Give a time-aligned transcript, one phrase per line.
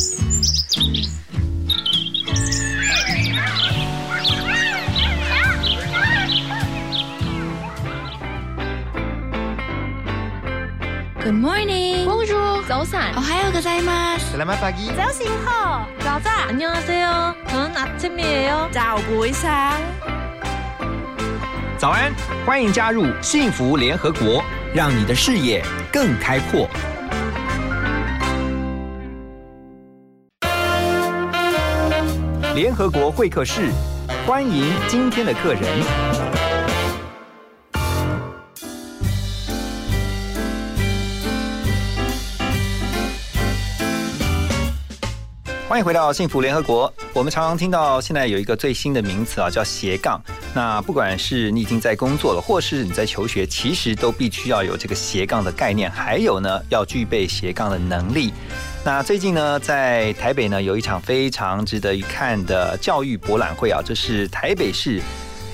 [11.34, 12.06] morning.
[12.06, 12.64] Bonjour.
[12.66, 13.14] 早安。
[13.16, 14.32] 오하요 고자이마스.
[14.32, 14.96] Selamat pagi.
[14.96, 15.86] 早醒好。
[16.00, 16.48] 早安。
[16.48, 17.34] 안녕하세요.
[17.48, 18.70] 저는 아침이에요.
[18.72, 19.78] 早不一상
[21.76, 22.14] 早安，
[22.46, 24.42] 欢迎加入幸福联合国，
[24.74, 25.62] 让你的视野
[25.92, 26.66] 更开阔。
[32.61, 33.71] 联合国会客室，
[34.27, 35.63] 欢迎今天的客人。
[45.67, 46.93] 欢迎回到幸福联合国。
[47.13, 50.21] 我们常常听到现在有一个最新的名词啊，叫斜杠。
[50.53, 58.31] 那不管是你已经在工作了，或是你在求学，其实都必须要有这个斜杠的概念，还有呢，要具备斜杠的能力。
[58.83, 64.99] 那最近呢，在台北呢，有一场非常值得一看的教育博览会啊，这是台北市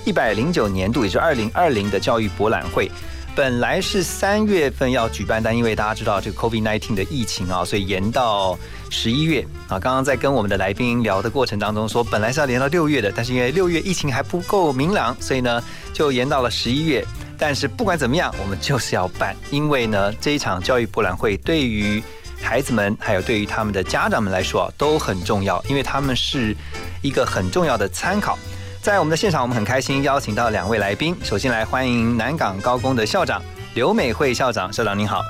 [0.05, 2.89] 一百零九年度，也是二零二零的教育博览会。
[3.35, 8.57] 本来是三月份要举办，但因为大家知道这个 COVID-19 的疫情啊，所以延到
[8.89, 9.77] 十一月啊。
[9.77, 15.61] 刚刚在跟我们的来宾聊的过程当中说，本来是要延到六月的，但是因为六月疫情还不够明朗，所以呢
[15.93, 17.05] 就延到了十一月。
[17.37, 22.01] 但是不管怎么样，我们就是要办，因为呢这一场教育博览会对于
[22.41, 26.55] 孩子们还有对于他们的家长们来说啊都很重要，因为他们是
[27.01, 28.37] 一个很重要的参考。
[28.81, 31.15] 在我们的现场，我们很开心邀请到两位来宾。
[31.23, 33.41] 首先来欢迎南港高工的校长
[33.73, 35.21] 刘美惠校长，校长您好。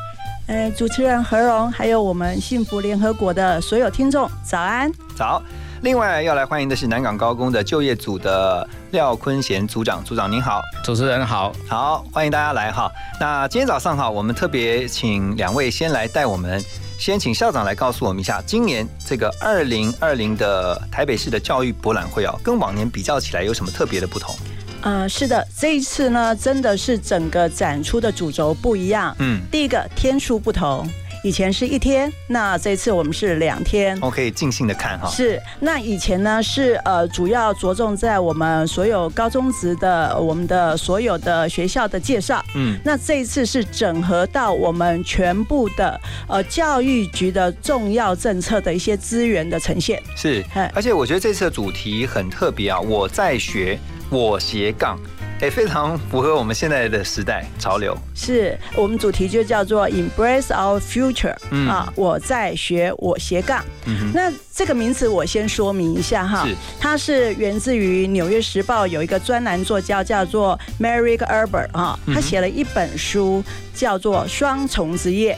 [0.48, 4.92] 呃，主持人何荣，还有我们幸福联合国的所有听众，早安。
[5.16, 5.42] 早。
[5.82, 10.62] 另外要来欢迎的是南港高工的就业组的廖坤贤组长，组长您好。
[10.84, 12.92] 主持人好，好，欢迎大家来哈。
[13.20, 16.64] 那今天早上哈，我们特别请两位先来带我们。
[16.98, 24.36] 先请校长来告诉我们一下，今年这个二零二零的台北市的教育博览会啊，跟往年比较起来有什么特别的不同？
[24.82, 29.16] 呃，是的，这一次呢，真的是整个展出的主轴不一样。
[29.20, 30.90] 嗯，第一个天数不同，
[31.24, 33.98] 以前是一天，那这次我们是两天。
[34.02, 35.10] 我可以尽兴的看哈。
[35.10, 42.44] 是，那以前呢是呃，主要着重在我们所有高中职的我们的所有的学校的介绍。
[42.56, 50.02] 嗯，那这一次是整合到我们全部的呃教育局的重要政策的一些资源的呈现。
[50.16, 53.78] 是哎，而且我觉得这次的主题很特别啊，我在学，
[54.10, 54.98] 我斜杠，
[55.40, 57.96] 哎，非常符合我们现在的时代潮流。
[58.16, 63.64] 是我们主题就叫做 Embrace Our Future，、嗯啊，我在学，我斜杠。
[63.86, 73.44] 嗯，那这个名词我先说明一下哈是，它是源自于《纽约时报》有一个专栏作家叫做 Merrick Herbert 啊，嗯他写了一本书
[73.76, 75.36] 叫做《双重职业》。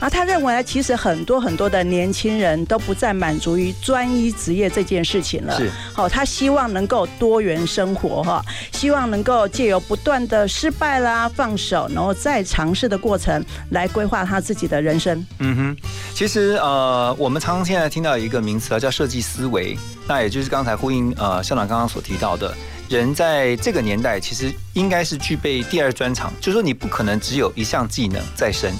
[0.00, 5.56] 啊，他认为其实很多很多的年轻人都不再满足于专一职业这件事情了。
[5.56, 15.24] 是，好、他希望能够多元生活哈，希望能够借由不断的失败啦、放手，然后再尝试的过程，来规划他自己的人生。
[15.38, 15.76] 嗯哼，
[16.14, 19.78] 其实呃，我们常常现在听到一个名词啊，叫设计思维，
[20.08, 22.52] 那也就是刚才呼应呃校长刚刚所提到的，
[22.88, 28.72] 人在这个年代其实应该是具备第二专长，就是说你不可能只有一项技能在身。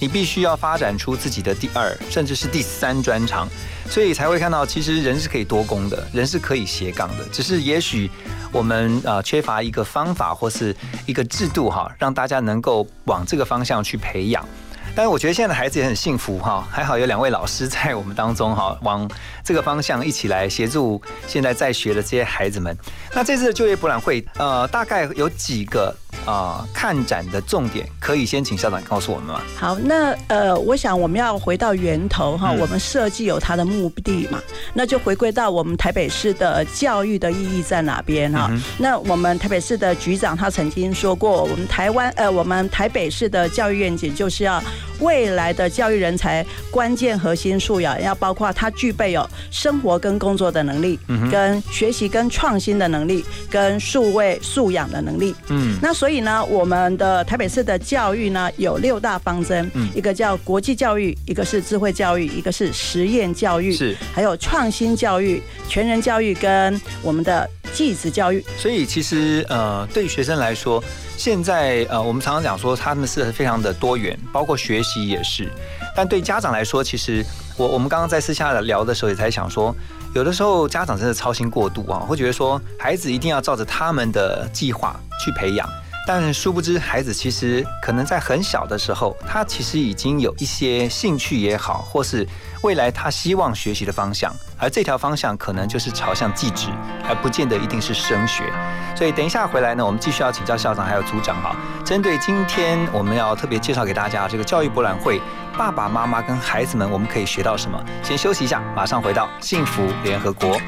[0.00, 3.48] 你必须要发展出自己的第二，甚至是第三专长，
[3.88, 8.10] 所以才会看到，其实人是可以多功的，人是可以斜杠的，只是也许
[8.52, 10.74] 我们呃缺乏一个方法或是
[11.06, 14.46] 一个制度哈，让大家能够往这个方向去培养。
[14.94, 19.08] 但是我觉得现在的孩子也很幸福哈，还好有两位老师在我们当中哈，往
[19.44, 22.76] 这个方向一起来协助现在在学的这些孩子们。
[23.14, 25.94] 那这次的就业博览会，呃，大概有几个、
[26.28, 29.40] 呃看展的重点，可以先请校长告诉我们吗？
[29.56, 34.38] 好，那呃，我想我们要回到源头哈，嗯我们设计有它的目的嘛，
[34.74, 38.48] 那就回归到我们台北市的教育的意义在哪边哈。
[38.50, 44.62] 嗯那我们台北市的局长他曾经说过，我们台湾呃，我们台北市的教育愿景就是要
[45.00, 55.34] 未来的教育人才关键核心素养要包括他具备有生活跟工作的能力，嗯跟学习跟创新的能力，跟数位素养的能力。
[55.48, 68.44] 嗯那所以呢，我们的台北市的教育呢有六大方针，嗯一个叫国际教育，一个是智慧教育，一个是实验教育，是，还有创新教育、全人教育跟我们的技职教育。
[68.56, 70.82] 所以其实呃，对于学生来说，
[71.16, 75.48] 现在呃，我们常常讲说他们是非常的多元，包括学习也是。
[75.96, 77.24] 但对家长来说，其实
[77.56, 79.74] 我我们刚刚在私下聊的时候也在想说，
[80.14, 85.68] 有的时候家长真的操心过度啊，会觉得说孩子一定要照着他们的计划去培养。
[86.08, 92.26] 但殊不知，孩子其实可能在很小的时候，他其实已经有一些兴趣也好，或是
[92.62, 96.68] 未来他希望学习的方向，而这条方向可能就是朝向技职，
[97.06, 98.50] 而不见得一定是升学。
[98.96, 105.20] 所以等一下回来呢，我们继续要请教校长还有组长哈，针对今天我们要特别介绍给大家这个教育博览会，
[105.58, 107.78] 爸爸妈妈跟孩子们我们可以学到什么？
[108.02, 110.58] 先休息一下，马上回到幸福联合国。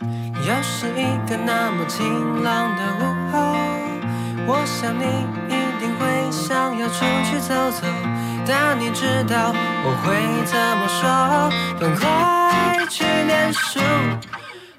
[0.00, 3.65] 又是一个那么晴朗的午后。
[4.48, 5.04] 我想你
[5.48, 7.86] 一定会想要出去走走，
[8.46, 9.52] 但你知道
[9.84, 10.14] 我会
[10.44, 11.50] 怎么说？
[11.80, 13.80] 赶快去念书。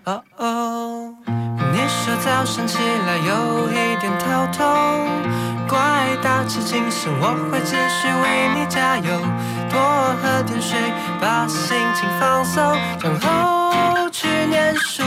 [0.05, 4.63] 哦哦，你说早上起来有一点头痛，
[5.67, 5.77] 乖，
[6.23, 9.19] 打起精神，我会继续为你加油。
[9.69, 9.77] 多
[10.23, 10.79] 喝点水，
[11.19, 12.63] 把心情放松，
[13.01, 15.03] 然后去念书。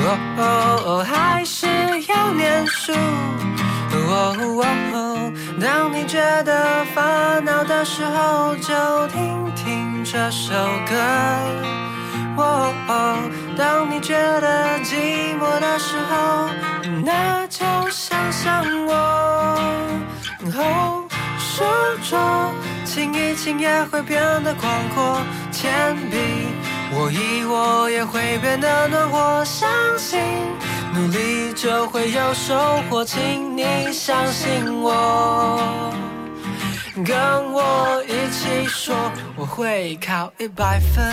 [0.00, 1.66] 哦哦，还是
[2.08, 2.92] 要念书。
[4.10, 10.54] 哦，当你觉得烦恼的时候，就听听这首
[10.88, 10.94] 歌。
[12.36, 13.18] 哦，
[13.56, 16.48] 当你觉得寂寞的时候，
[17.04, 18.94] 那就想想我。
[20.56, 21.04] 哦，
[21.38, 21.64] 书
[22.08, 22.18] 桌
[22.84, 25.20] 轻一轻也会变得广阔，
[25.50, 26.16] 铅笔
[26.94, 29.68] 握一握也会变得暖和，相
[29.98, 30.20] 信。
[30.94, 32.56] 努力就会有收
[32.88, 35.92] 获，请你相信我，
[37.04, 37.14] 跟
[37.52, 38.94] 我一起说，
[39.36, 41.12] 我会考一百分，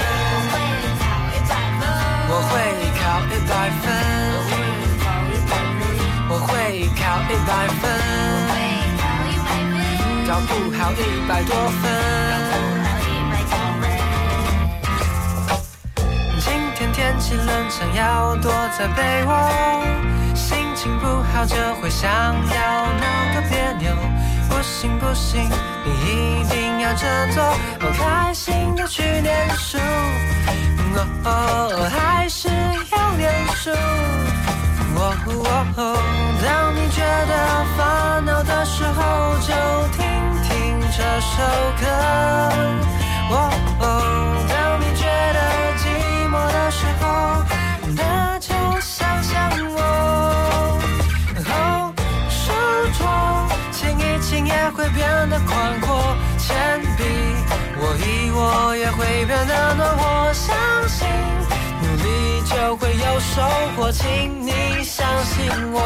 [2.30, 2.54] 我会
[3.00, 3.94] 考一百分，
[6.30, 6.50] 我会
[6.96, 7.52] 考一百
[7.82, 7.84] 分，
[10.28, 10.94] 我会考不好一
[11.28, 11.52] 百多
[11.82, 12.45] 分。
[16.96, 19.52] 天气冷，想要躲在被窝，
[20.34, 23.94] 心情不好就会想要闹个别扭。
[24.48, 25.50] 不行不行，
[25.84, 27.44] 你一定要振作，
[27.82, 29.78] 我开心的去念书。
[31.26, 33.72] 哦，还是要念书。
[34.96, 35.14] 哦
[35.76, 35.98] 哦，
[36.46, 39.54] 当你觉得烦恼的时候，就
[39.98, 40.08] 听
[40.48, 41.44] 听这首
[41.82, 43.05] 歌。
[63.36, 63.42] 收
[63.76, 65.78] 获，请你相信我，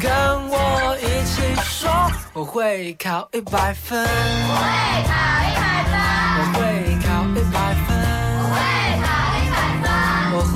[0.00, 0.08] 跟
[0.48, 1.90] 我一起说，
[2.32, 4.62] 我会考一百分，我会
[5.02, 5.18] 考
[5.50, 5.98] 一百分，
[6.38, 6.62] 我会
[7.02, 7.90] 考一百分。
[10.34, 10.54] 我会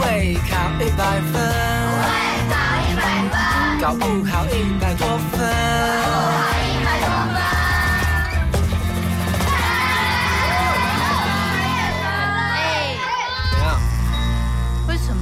[0.49, 1.35] 考一百分，
[1.91, 2.09] 我会
[2.49, 2.55] 考
[2.87, 3.03] 一百
[3.35, 3.35] 分，
[3.83, 4.86] 搞不好一百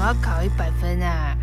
[0.04, 1.34] 么要考一百分啊？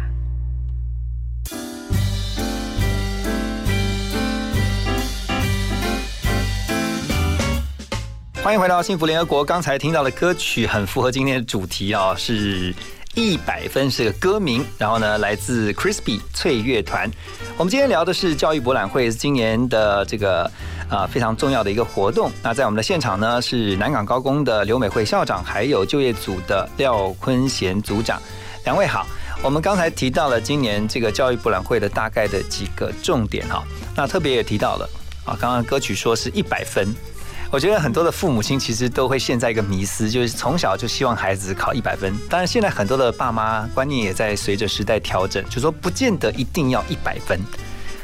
[8.43, 9.43] 欢迎回到幸福联合国。
[9.43, 12.71] 刚才听到的歌曲很符合今天的主题啊，是。
[13.13, 17.11] 一百分是个歌名，然后呢，来自 Crispy 脆乐团。
[17.57, 20.49] 我们今天聊的是教育博览会，是今年的这个
[20.87, 22.31] 啊非常重要的一个活动。
[22.41, 28.17] 那在我们的现场呢，是南港高工的刘美惠校长，还有就业组的廖坤贤组长，
[28.65, 29.05] 两位好。
[29.43, 33.63] 我们刚才提到了今年这个教育博览会的大概的几个重点哈，
[33.95, 34.89] 那特别也提到了
[35.25, 36.93] 啊，刚刚歌曲说是一百分。
[37.49, 42.15] 我觉得很多的父母亲其实都会陷在一个迷思，就是从小就希望孩子考一百分。
[42.29, 47.39] 当然，现在很多的爸妈观念也在随着时代调整，就说不见得一定要一百分。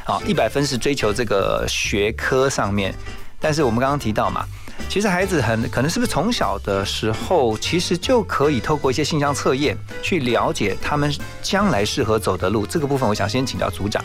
[0.06, 2.94] 啊，一百分是追求这个学科上面，
[3.40, 4.46] 但是我们刚刚提到嘛，
[4.90, 12.66] 其实孩子很可能是不是从小的时候，其实就可以透过一些性向测验去了解他们将来适合走的路。
[12.66, 14.04] 这个部分，我想先请教组长。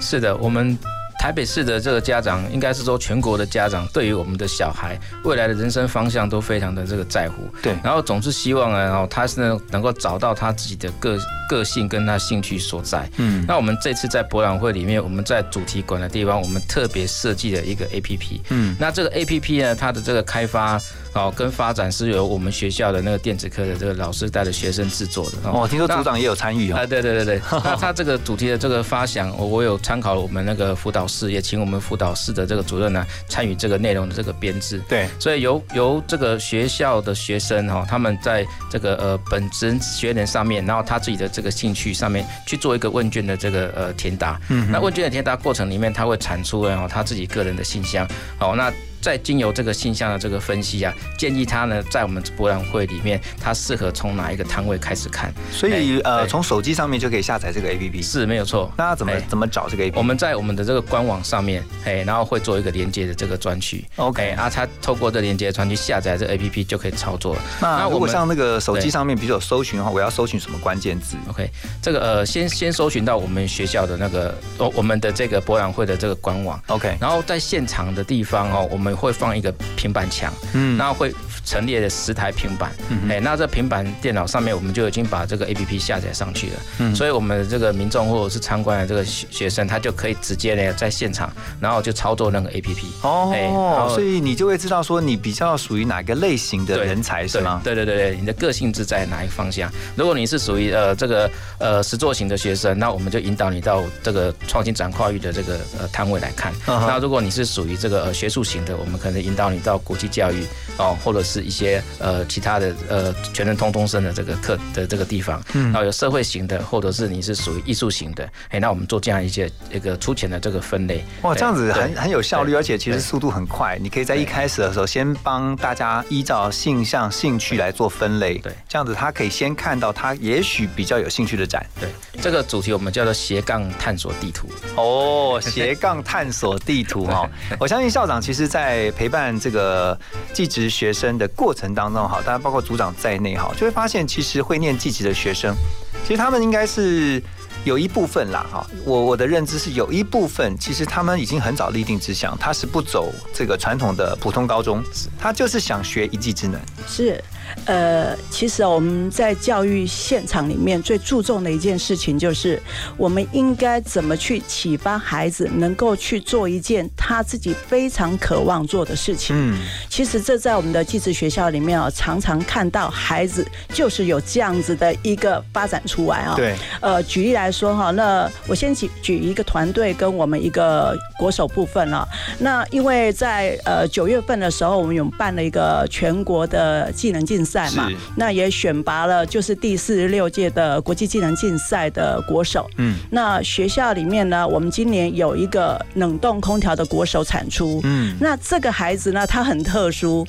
[0.00, 0.78] 是的，我们。
[1.24, 7.48] 台北市的这个家长，应该是说全国的家长，对于我们的小孩未来的人生方向都非常的这个在乎。
[7.62, 9.40] 对，然后总是希望呢，然后他是
[9.70, 13.08] 能够找到他自己的个个性跟他兴趣所在。
[13.16, 18.42] 嗯，那我们这次在博览会里面，我们在主题馆的地方，我们特别设计了一个 A P P。
[18.50, 20.78] 嗯，那这个 A P P 呢，它的这个开发。
[21.14, 25.36] 哦跟发展是由我们学校的那个电子科的这个老师带着学生制作的。
[25.44, 26.86] 哦，听说组长也有参与啊，哦。
[26.86, 34.82] 对对对对， 那他这个主题的这个发想，我我有参考了我们那个辅导室，也请我们辅导室的这个主任呢参与这个内容的这个编制。
[34.88, 44.40] 对，所以由由这个学校的学生哈、他们在这个呃本身学能上面，然后他自己的这个兴趣上面去做一个问卷的这个呃填答。
[44.48, 48.06] 嗯那问卷的填答过程里面，他会产出哦他自己个人的信箱。
[48.38, 48.72] 好，那
[49.04, 55.30] 再经由这个信箱的这个分析啊，建议他呢在我们博览会里面，他适合从哪一个摊位开始看。
[55.52, 58.02] 所以呃，从手机上面就可以下载这个 APP。
[58.02, 58.72] 是没有错。
[58.78, 59.92] 那怎么哎怎么找这个 APP？
[59.96, 63.84] 我们在我们的这个官网上面，哎，然后会做一个连接的这个专区。
[63.96, 67.42] OK 哎啊，他透过这连接专区下载这 APP 就可以操作了。
[67.60, 71.50] 那如果像那个手机上面，比如有搜寻的话，我要搜寻什么关键字？OK，
[71.82, 81.12] 这个呃，先先搜寻到我们学校的那个哦，我们的这个博览会的这个官网，OK，然后在现场的地方哦，我们会放一个平板墙，嗯那会
[81.44, 92.84] 陈列了十台平板，嗯哼哎，那这平板电脑上面我们就已经把这个 APP 下载上去了，嗯所以我们的这个民众或者是参观的这个学学生，他就可以直接呢在现场，然后就操作那个 APP。
[93.32, 97.60] 哎然哦，后所以你就会知道说你比较属于哪个类型的人才是吗？
[97.62, 99.70] 对对对对，你的个性是在哪一个方向？
[99.96, 106.52] 如果你是属于呃这个呃实作型的学生，那我们就引导你到这个创新展跨域的这个呃摊位来看。
[106.66, 115.42] 那如果你是属于这个呃学术型的，我们可能引导你到国际教育哦，或者是一些呃其他的呃全能通通生的这个课的这个地方。
[115.54, 121.02] 嗯然后有社会型的，或者是你是属于艺术型的，哎，那我们做这样一些一个粗浅的这个分类。
[121.22, 123.78] 哇，这样子很很有效率，而且其实速度很快。
[123.80, 131.64] 你可以在一开始的时候先帮大家依照性向、兴趣来做分类，对这样子他可以先看到他也许比较有兴趣的展。
[131.80, 131.88] 对
[132.20, 134.48] 这个主题我们叫做斜杠探索地图。
[134.76, 139.98] 哦，斜杠探索地图哈， 我相信校长其实在在陪伴这个
[140.32, 145.54] 技职学生的过程当中哈，当然包括组长在内哈，就会发现其实会念技职的学生，
[146.02, 147.22] 其实他们应该是。
[147.64, 154.84] 有一部分啦，哈，我我的认知是有一部分，其实他们已经很早立定志向，他是不走这个传统的普通高中，
[155.18, 156.60] 他就是想学一技之能。
[156.86, 157.24] 是，
[157.66, 162.60] 呃，其实我们在教育现场里面最注重的一件事情，就是
[162.96, 169.34] 我们应该怎么去启发孩子，能够去做一件他自己非常渴望做的事情。
[169.36, 169.58] 嗯，
[169.88, 176.34] 其实这在我们的技职学校里面啊，常常看到孩子就是有这样子的一个发展出来啊。
[176.36, 182.06] 对，呃，举例来说哈，那我先举举一个团队跟我们一个国手部分啊。
[182.38, 192.68] 那因为在呃九月份的时候，我们有办了一个全国的技能竞赛嘛，那也选拔了就是第四十六届的国际技能竞赛的国手。
[192.76, 197.80] 嗯那学校里面呢，我们今年有一个冷冻空调的国手产出。
[197.84, 200.26] 嗯，那这个孩子呢，他很特殊，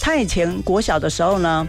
[0.00, 1.68] 他以前国小的时候呢。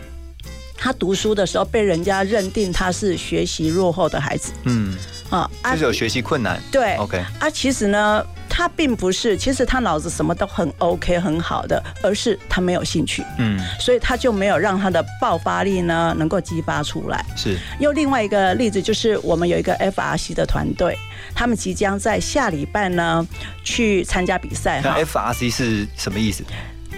[0.75, 4.97] 他读书的时候被人家认定他是学习落后的孩子嗯，
[5.29, 6.59] 啊就是有学习困难。
[6.69, 8.21] 对 OK，啊，其实呢，
[8.55, 17.25] 他并不是，其实他脑子什么都很 OK 很好的，而是他没有兴趣，嗯，所以他就没有让他的爆发力呢能够激发出来。
[17.36, 20.95] 是，又另外一个例子就是，我们有一个 FRC 的团队，
[21.33, 23.27] 他们即将在下礼拜呢
[23.63, 25.03] 去参加比赛那。
[25.03, 26.43] FRC 是什么意思？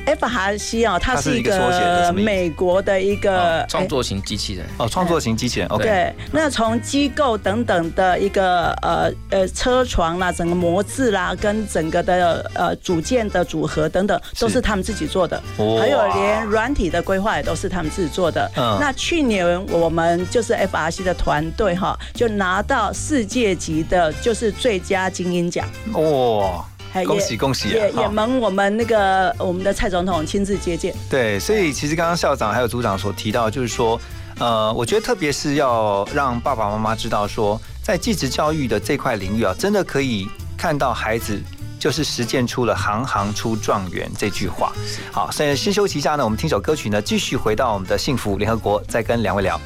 [0.05, 4.65] FRC 啊，它它是是一一个美国的一个哦创作型机器人。
[4.77, 5.69] 哦，创作型机器人。
[5.69, 15.41] OK，对，那从机构等等的一个呃呃车床啦、整个模制啦，跟整个的呃组件的组合等等，都是他们自己做的，
[15.79, 18.49] 还有连软体的规划也都是他们自己做的。
[18.55, 25.65] 嗯那去年我们就是 FRC 的团队哈，就拿到世界级的，就是最佳精英奖。
[25.93, 27.91] 哇，还也恭喜恭喜啊也！
[27.91, 30.95] 也蒙我们那个我们的蔡总统亲自接见。
[31.09, 33.99] 对，所以其实刚刚校长还有组长所提到，就是说，
[34.39, 41.41] 呃，我觉得特别是要让爸爸妈妈知道说，在继职教育的这块领域啊，真的可以看到孩子。
[41.77, 44.73] 就是实践出了“行行出状元”这句话。
[45.11, 49.61] 好，现在先休息一下呢，我们听首歌曲呢，继续回到我们的幸福联合国，再跟两位聊。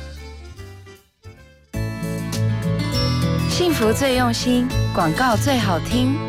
[3.49, 6.28] 幸福最用心，广告最好听。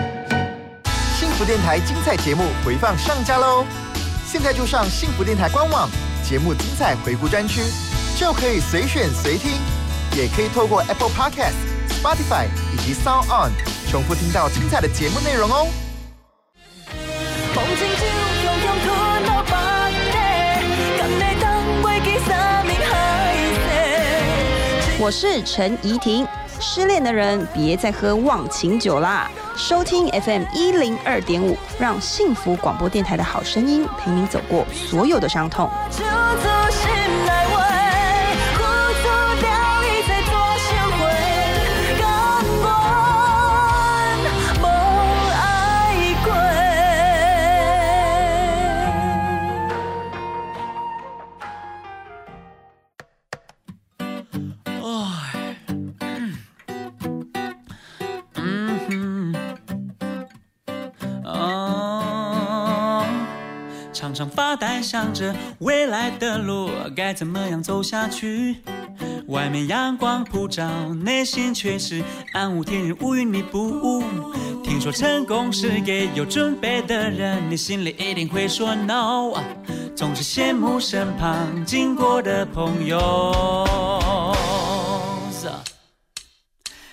[1.41, 3.65] 福电台精彩节目回放上架喽！
[4.27, 5.89] 现在就上幸福电台官网
[6.23, 7.63] 节目精彩回顾专区，
[8.15, 9.49] 就可以随选随听，
[10.15, 11.55] 也可以透过 Apple Podcast、
[11.89, 13.49] Spotify 以及 Sound On
[13.89, 15.67] 重复听到精彩的节目内容哦。
[24.99, 26.27] 我是陈怡婷，
[26.59, 35.69] 失恋的人别再喝忘情酒啦，收听 FM 一零二点五，让幸福广播电台的好声音陪你走过所有的伤痛。
[64.21, 68.57] 常发呆，想着未来的路该怎么样走下去。
[69.29, 74.03] 外面阳光普照，内心却是暗无天日，乌云密布。
[74.63, 79.33] 听说成功是给有准备的人，你心里一定会说 no。
[79.95, 83.35] 总是羡慕身旁经过的朋友。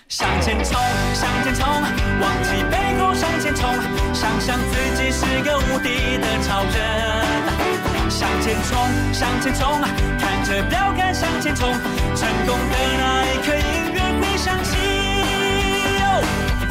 [0.08, 0.72] 向前冲，
[1.12, 3.68] 向前冲，忘记背后向前冲，
[4.14, 8.08] 想象自己是个无敌的超人。
[8.08, 8.78] 向前冲，
[9.12, 9.80] 向前冲，
[10.18, 11.70] 看着标杆向前冲，
[12.16, 14.76] 成功的那一刻音乐会响起。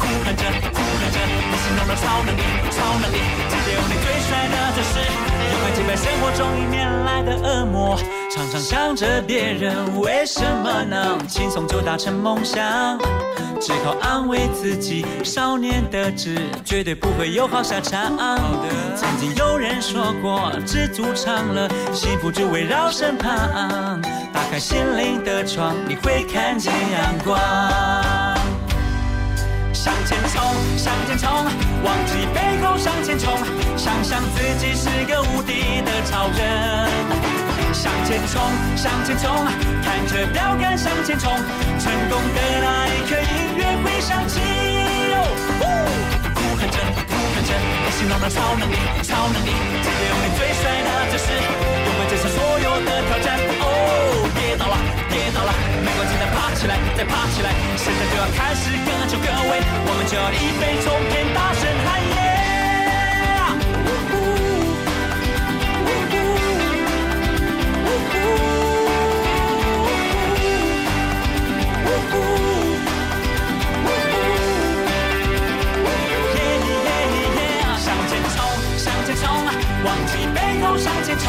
[0.00, 0.42] 呼喊着，
[0.74, 2.42] 呼喊着，你心中的超能力，
[2.72, 3.18] 超能力，
[3.48, 6.90] 世界有你最帅的姿势，勇敢击败生活中迎面
[7.28, 7.98] 的恶魔。
[8.30, 12.98] 常常想着别人为什么能轻松就达成梦想，
[13.60, 18.16] 只靠安慰自己，少年得志绝对不会有好下场。
[18.94, 24.00] 曾经有人说过，知足常乐，幸福就围绕身旁。
[24.32, 27.38] 打开心灵的窗，你会看见阳光。
[29.72, 31.28] 向前冲，向前冲，
[31.82, 33.34] 忘记背后向前冲，
[33.76, 36.88] 想象自己是个无敌的超人。
[37.72, 38.40] 向前冲，
[38.76, 39.34] 向前冲，
[39.82, 41.28] 看着标杆向前冲，
[41.82, 44.38] 成功的那一刻音乐会响起。
[45.58, 46.78] 呼喊着，
[47.10, 47.50] 呼喊着，
[47.82, 49.50] 你心中的超能力，超能力，
[49.82, 53.26] 只有你最帅的姿势，勇敢接受所有的挑战。
[53.58, 53.66] 哦，
[54.36, 54.76] 跌倒了，
[55.10, 55.52] 跌倒了，
[55.98, 62.14] 关系，再爬起来，再爬起来，现在就要开始各就各位，我们就要一飞冲天，大声喊耶！
[80.78, 81.26] 向前冲，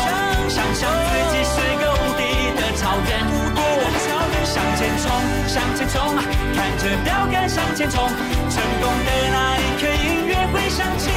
[0.47, 2.21] 想象自己是个无敌
[2.55, 3.28] 的超人。
[4.79, 5.11] 向前冲，
[5.45, 6.15] 向前冲，
[6.55, 8.07] 看着标杆向前冲，
[8.49, 11.11] 成功的那一刻音乐会响起。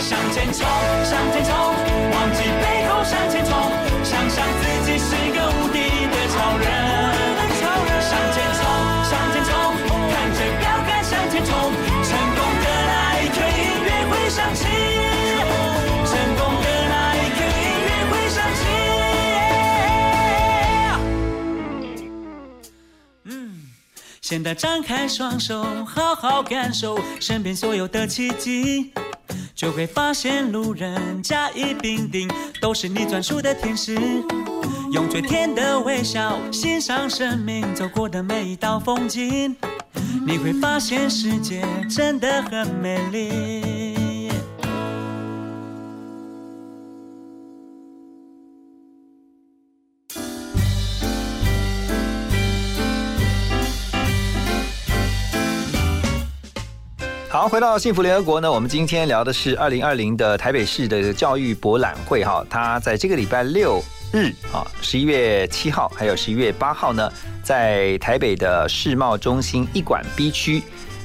[0.00, 0.66] 向前冲，
[1.04, 3.53] 向前冲，忘记背后向前冲，
[24.26, 28.90] 现在张开双手，好好感受身边所有的奇迹，
[29.54, 32.26] 就会发现路人甲乙丙丁
[32.58, 33.94] 都是你专属的天使。
[34.92, 39.54] 用最甜的微笑欣赏生命走过的每一道风景，
[40.26, 41.62] 你会发现世界
[41.94, 43.73] 真的很美丽。
[57.34, 70.62] 好，回到幸福联合国呢，我们今天聊的是二零二零的台北市的教育博览会哈，它在这个礼拜六日啊，十一月七号还有十一月八号呢，在台北的世贸中心一馆 B 区。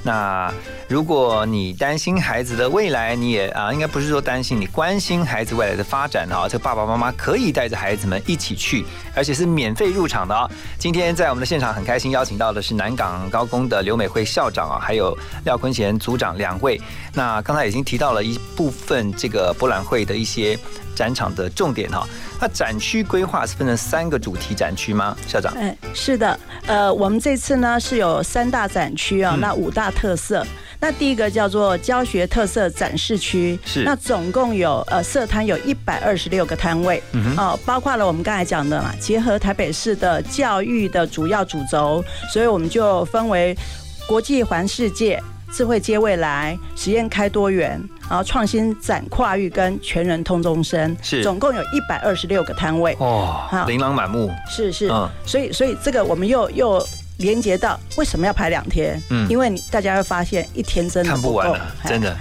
[0.10, 0.52] 那
[0.88, 10.50] 如果你担心孩子的未来，你也啊，应该不是说担心，你关心孩子未来的发展啊，这爸爸妈妈可以带着孩子们一起去，而且是免费入场的啊。
[10.80, 16.82] 今天在我们的现场很开心，邀请到的是南港高工的刘美惠校长啊，还有廖坤贤组长两位。
[17.14, 20.58] 那刚才已经提到了一部分这个博览会的一些
[21.00, 22.06] 展场的重点哈。
[22.42, 25.54] 那展区规划是分成三个主题展区吗，校长？
[25.54, 30.46] 哎，是的，呃，我们这次呢是有三大展区啊，那五大特色。
[30.82, 37.02] 那第一个叫做教学特色展示区，是那总共有呃设摊有一百二十六个摊位，
[37.38, 43.58] 哦，包括了我们刚才讲的嘛，结合台北市的教育的主要主轴，所以我们就分为
[44.06, 45.22] 国际环世界。
[45.52, 51.22] 智慧接未来，实验开多元，然后创新展跨域跟全人通终身，是。
[51.22, 52.98] 总共有一百二十六个摊位。
[53.00, 55.08] 哦好，琳琅满目，是是，嗯。
[55.26, 56.84] 所以所以这个我们又又
[57.20, 59.00] 连接到为什么要排两天？
[59.12, 59.30] 嗯。
[59.30, 61.16] 因为大家会发现一天真的够。
[61.16, 62.18] 看不完了，真的。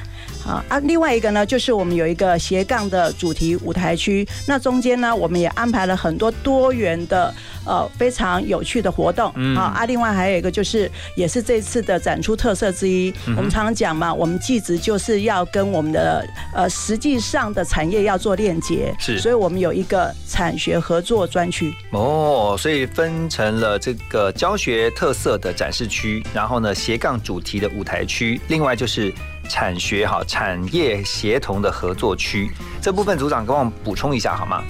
[0.48, 7.34] 好啊，另外一个呢，就是我们有一个斜杠的主题舞台区，那中间呢，我们也安排了很多多元的
[7.66, 9.30] 呃非常有趣的活动。
[9.36, 13.12] 嗯好啊，另外还有一个就是，也是这次的展出特色之一。
[13.26, 21.70] 嗯我们常常讲嘛，我们技职就是要跟我们的呃实际上的产业要做链接，是所以我们有一个产学合作专区。
[21.90, 29.12] 哦，所以分成了这个教学特色的展示区，然后呢斜杠主题的舞台区，另外就是
[29.48, 32.50] 产学哈产业协同的合作区。
[32.80, 34.62] 这部分组长跟我们补充一下好吗？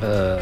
[0.00, 0.38] 呃，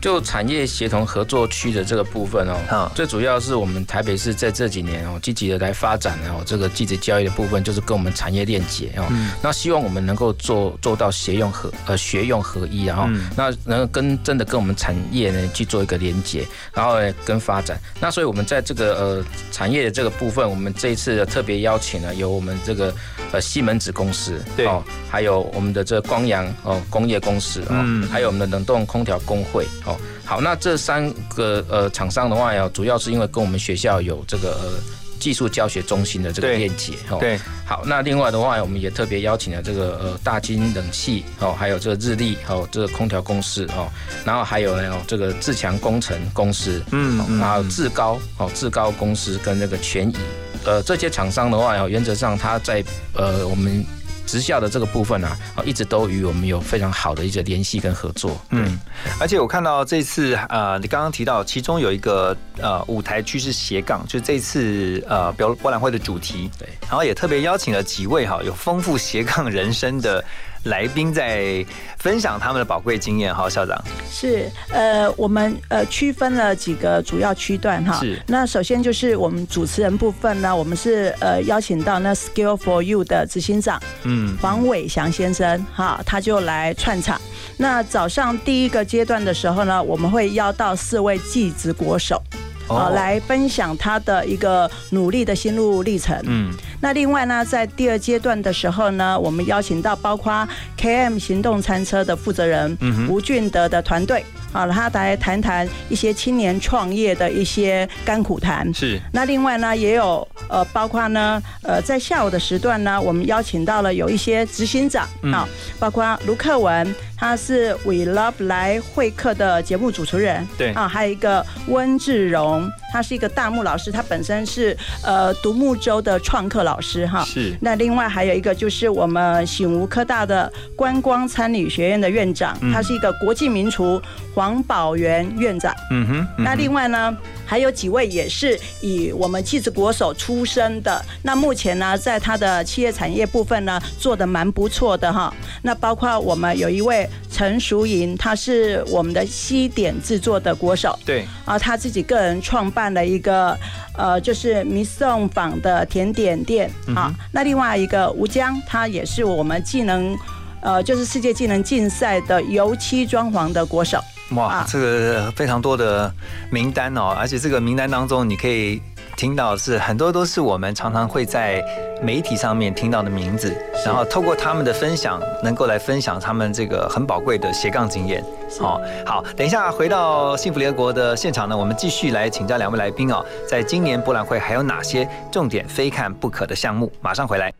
[0.00, 9.04] 就产业协同合作区的这个部分哦，最主要是我们台北市在这几年哦，积极的来发展哦，这个技职教育的部分，就是跟我们产业链接哦。
[9.10, 17.78] 嗯那希望我们能够做做到协用合呃学用合一，然后、嗯那能够跟真的跟我们产业呢去做一个连接，然后呢跟发展。
[18.00, 22.94] 那所以我们在这个呃产业的这个部分，我们这一次特别邀请了有我们这个
[23.32, 29.89] 呃西门子公司对哦，还有我们的这个光阳哦工业公司哦，嗯还有我们的冷冻空调工会哦。
[30.30, 34.78] 好，那这三个呃厂商的话呀，主要是因为跟我们学校有这个呃
[35.18, 37.16] 技术教学中心的这个链接哈。
[37.18, 43.90] 对，好，那另外的话，我们也特别邀请了这个呃大金冷气哦，还有这个日立哦，这个空调公司哦，
[44.24, 50.16] 然后还有呢哦这个自强工程公司，嗯然后志高哦志高公司跟那个全乙，
[50.64, 53.84] 呃这些厂商的话哦，原则上它在呃我们。
[54.30, 58.40] 职校的这个部分啊，哦，一直都与我们有非常好的一个联系跟合作。
[58.50, 58.78] 嗯，
[59.18, 66.48] 而且我看到这次呃，你刚刚提到其中有一个呃舞台区是斜杠，就是这次呃表博览会的主题。
[66.56, 70.24] 对，然后也特别邀请了几位哈有丰富斜杠人生的
[70.64, 71.64] 来宾，在
[71.98, 73.34] 分享他们的宝贵经验。
[73.34, 77.98] 哈，校长是，呃，我们呃区分了几个主要区段哈。
[77.98, 87.20] 是那首先就是我们主持人部分呢，我们是呃邀请到那 Skill for You 的执行长，嗯黄伟翔先生哈，他就来串场。
[87.56, 92.22] 那早上第一个阶段的时候呢，我们会邀到四位技职国手。
[92.68, 96.16] 啊，哦来分享他的一个努力的心路历程。
[96.22, 108.72] 嗯，那另外呢，在第二阶段的时候呢，我们邀请到包括 KM 行动餐车的负责人嗯吴俊德的团队，啊，他来谈谈一些青年创业的一些甘苦谈。
[108.72, 108.98] 是。
[109.12, 115.32] 那另外呢，也有呃，包括呢，呃，在下午的时段呢，我们邀请到了有一些执行长嗯。
[115.32, 115.46] 啊，
[115.78, 120.72] 包括卢克文，他是 We Love 来会客的节目主持人，对。
[120.72, 127.22] 啊，还有一个温志荣，他是一个大木老师，他本身是呃独木舟的创客老师哈。
[127.22, 127.54] 是。
[127.60, 132.72] 那另外还有一个就是我们醒吾科大的观光餐旅学院的院长，嗯。
[132.72, 134.00] 他是一个国际名厨
[134.34, 135.74] 黄宝元院长。
[135.90, 137.14] 嗯哼，那另外呢，
[137.50, 141.04] 还有几位也是以我们气质国手出身的。
[141.24, 145.34] 那目前呢，在他的企业产业部分呢，做的蛮不错的哈。
[145.62, 150.96] 那包括我们有一位陈淑莹，她是我们的西点制作的国手。
[151.04, 153.58] 对啊，他自己个人创办了一个
[153.98, 157.12] 呃，就是迷送坊的甜点店啊。
[157.32, 160.16] 那另外一个吴江，他也是我们技能
[160.62, 163.98] 呃，就是世界技能竞赛的油漆装潢的国手。
[164.36, 166.12] 哇，这个非常多的
[166.50, 168.80] 名单哦，而且这个名单当中，你可以
[169.16, 171.60] 听到是很多都是我们常常会在
[172.00, 173.52] 媒体上面听到的名字，
[173.84, 178.24] 然后透过他们的分享，能够来分享他们这个很宝贵的斜杠经验。
[178.60, 186.90] 哦，好，等一下回到幸福联合国的现场呢，我们继续来请教两位来宾哦，在今年博览会还有哪些重点非看不可的项目？
[187.00, 187.52] 马上回来。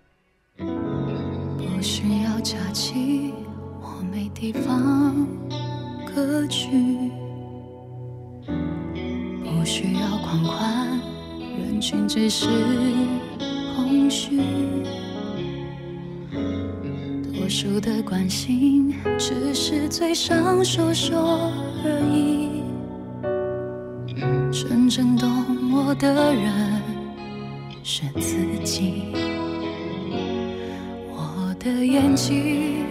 [0.56, 3.35] 不需要假期，
[3.80, 5.26] 我没地方
[6.14, 6.68] 歌曲，
[9.44, 11.01] 不需要狂欢，
[11.59, 12.46] 人群只是
[13.77, 14.40] 空虚。
[17.33, 21.51] 多数的关心只是嘴上说说
[21.85, 22.62] 而已，
[24.53, 25.29] 真正懂
[25.73, 26.83] 我的人
[27.83, 29.12] 是自己。
[31.12, 32.85] 我的眼睛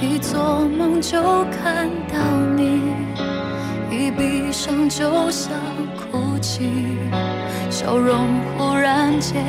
[0.00, 2.18] 一做梦就看到
[2.56, 2.82] 你，
[3.90, 5.52] 一闭上就想
[5.96, 6.70] 哭泣，
[7.68, 9.44] 笑容忽然间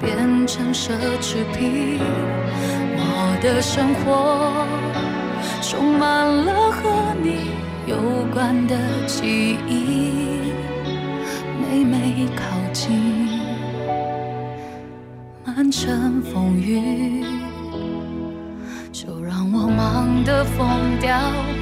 [0.00, 2.00] 变成奢侈品。
[2.96, 4.66] 我的生活
[5.62, 7.50] 充满了和你
[7.86, 7.96] 有
[8.32, 8.76] 关的
[9.06, 10.10] 记忆，
[11.60, 13.28] 每每靠近，
[15.44, 17.33] 满城风雨。
[20.24, 21.16] 的疯掉，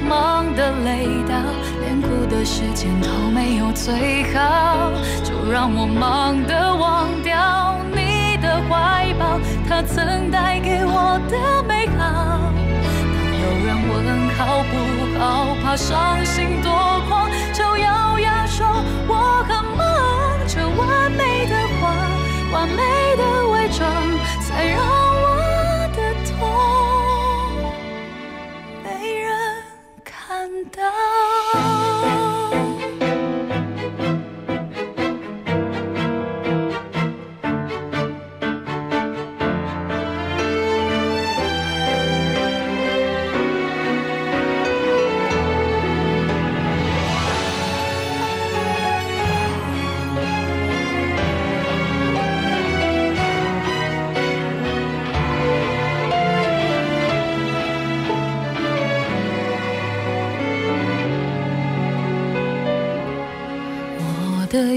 [0.07, 1.35] 忙得累到，
[1.81, 4.91] 连哭的时间都没有最好。
[5.23, 12.39] 就让我忙得忘掉你的怀抱，它曾带给我的美好。
[13.13, 14.73] 当有人问好不
[15.19, 16.71] 好，怕伤心多
[17.09, 18.65] 狂，就咬牙说
[19.07, 19.83] 我很忙。
[20.47, 21.93] 这完美的谎，
[22.51, 22.81] 完美
[23.17, 23.89] 的伪装，
[24.41, 24.79] 才让
[30.43, 31.82] 难道？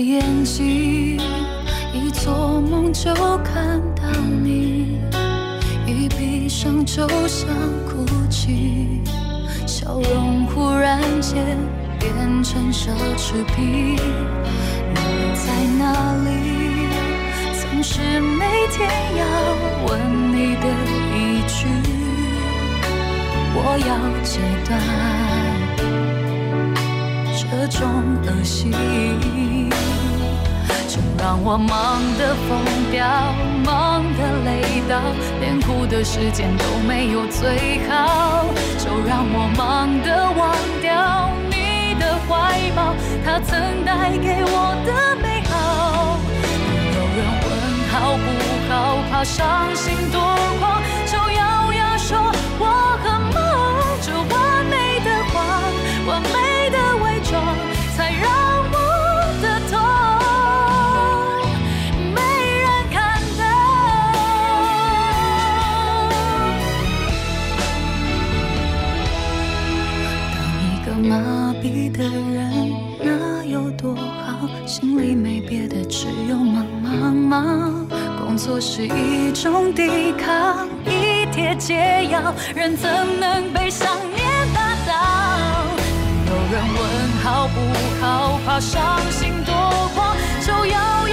[0.06, 1.18] 眼睛
[1.92, 4.04] 一做梦就看到
[4.40, 5.00] 你，
[5.84, 7.48] 一闭上就想
[7.88, 9.02] 哭泣，
[9.66, 11.58] 笑容忽然间
[11.98, 12.14] 变
[12.44, 13.96] 成奢侈品。
[14.94, 15.00] 你
[15.34, 15.90] 在哪
[16.22, 16.30] 里？
[17.60, 18.88] 总是每天
[19.18, 19.24] 要
[19.88, 19.98] 问
[20.30, 20.68] 你的
[21.16, 21.66] 一句，
[23.56, 23.90] 我要
[24.22, 24.38] 戒
[24.68, 24.70] 断。
[27.34, 27.88] 这种
[28.24, 28.70] 恶习，
[31.26, 32.62] 让我忙得疯
[32.92, 33.04] 掉，
[33.64, 34.94] 忙得累到，
[35.40, 38.44] 连哭的时间都没有最好。
[38.78, 46.16] 就让我忙得忘掉你的怀抱，它曾带给我的美好。
[46.94, 47.50] 有人问
[47.90, 48.24] 好不
[48.70, 50.20] 好，怕伤心多
[50.60, 52.30] 狂，就咬牙说
[78.36, 78.38] 忙。
[78.38, 85.64] 工作是一种抵抗，一帖解药，人怎能被想念打倒？
[86.28, 86.78] 有人问
[87.24, 87.58] 好不
[88.04, 89.54] 好，怕伤心多
[89.94, 90.14] 狂，
[90.46, 91.05] 就要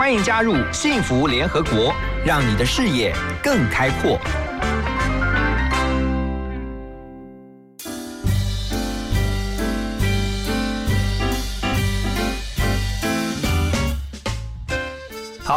[0.00, 4.18] 欢迎加入幸福联合国，让你的视野更开阔。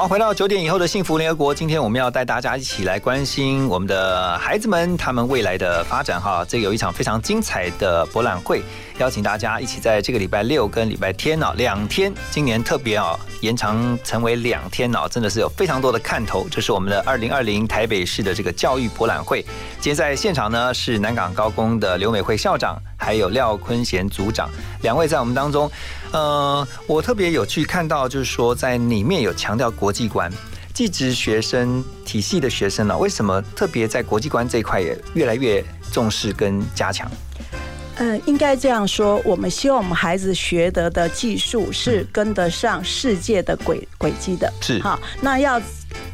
[0.03, 6.43] 好，回到九点以后的幸福联合国，今天我们要带大家一起来关心我们的孩子们他们未来的发展哈。
[6.45, 8.61] 这有一场非常精彩的博览会，
[8.97, 16.45] 邀请大家一起在这个礼拜六跟礼拜天呢两天，今年特别啊延长成为两天呢，真的是有非常多的看头。
[16.51, 19.41] 这是我们的二零二零台北市的这个教育博览会。
[19.79, 24.49] 今天在现场呢是南港高工的刘美惠校长，还有廖坤贤组长，
[24.81, 25.71] 两位在我们当中。
[26.13, 30.31] 呃，我特别有去看到，就是说在里面有强调国际观，
[30.71, 37.09] 技职学生体系的学生呢、为什么特别在国际观这一块也越来越重视跟加强？
[37.95, 44.51] 嗯，应该这样说，我们希望我们孩子学得的技术是跟得上世界的轨轨迹的。
[44.61, 45.61] 是好，那要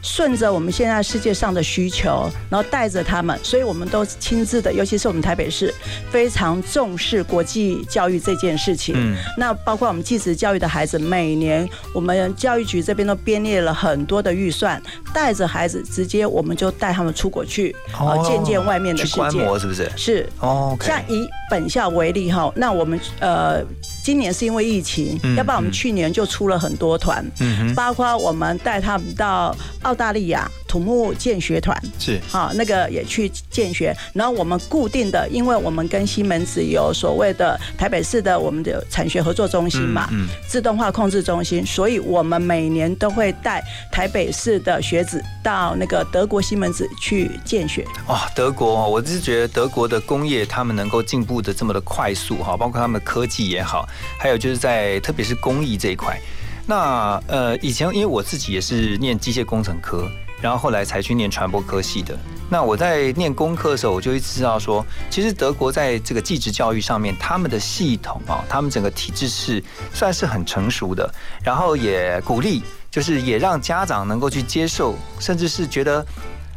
[0.01, 5.73] 顺着我们现在世界上的需求，然后带着他们，所以我们都亲自的，尤其是我们台北市
[6.09, 8.95] 非常重视国际教育这件事情。
[8.97, 14.81] 嗯那包括我们继职教育的孩子，每年我们教育局这边都编列了很多的预算，
[15.13, 19.43] 带着孩子直接我们就带他们出国去，哦呃，见见外面的去观世界。
[19.43, 19.91] 摩是不是？
[19.95, 23.61] 是哦像以本校为例哈，那我们呃
[24.09, 31.75] 今年是因为疫情，嗯要不然我们去年就出了很多团，嗯包括我们带他们到澳大利亚土木建学团。
[31.97, 47.83] 是好，那个也去建学，然后我们固定的，因为我们跟西门子有所谓的台北市的我们的产学合作中心嘛，嗯嗯自动化控制中心，所以我们每年都会带台北市的学子到那个德国西门子去建学。
[48.07, 56.15] 哇，德国哦，我是觉得德国的工业他们能够进步的这么的快速哈，包括他们的科技也好，还有就是在特别是工艺这一块。
[56.67, 60.07] 那呃，以前因为我自己也是念机械工程科，
[60.41, 62.17] 然后后来才去念传播科系的。
[62.49, 71.07] 那我在念工科的时候，我就一直知道说，其实德国在这个技职教育上面，他们的系统啊，他们整个体制是算是很成熟的，
[71.43, 76.05] 然后也鼓励，就是也让家长能够去接受，甚至是觉得，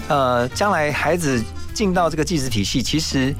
[0.09, 1.42] 呃，将来孩子
[1.75, 3.35] 进到这个技职体系，其实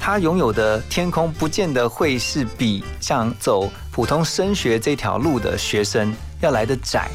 [0.00, 7.08] 他拥有的天空不见得会是比像走普通升学这条路的学生要来的窄，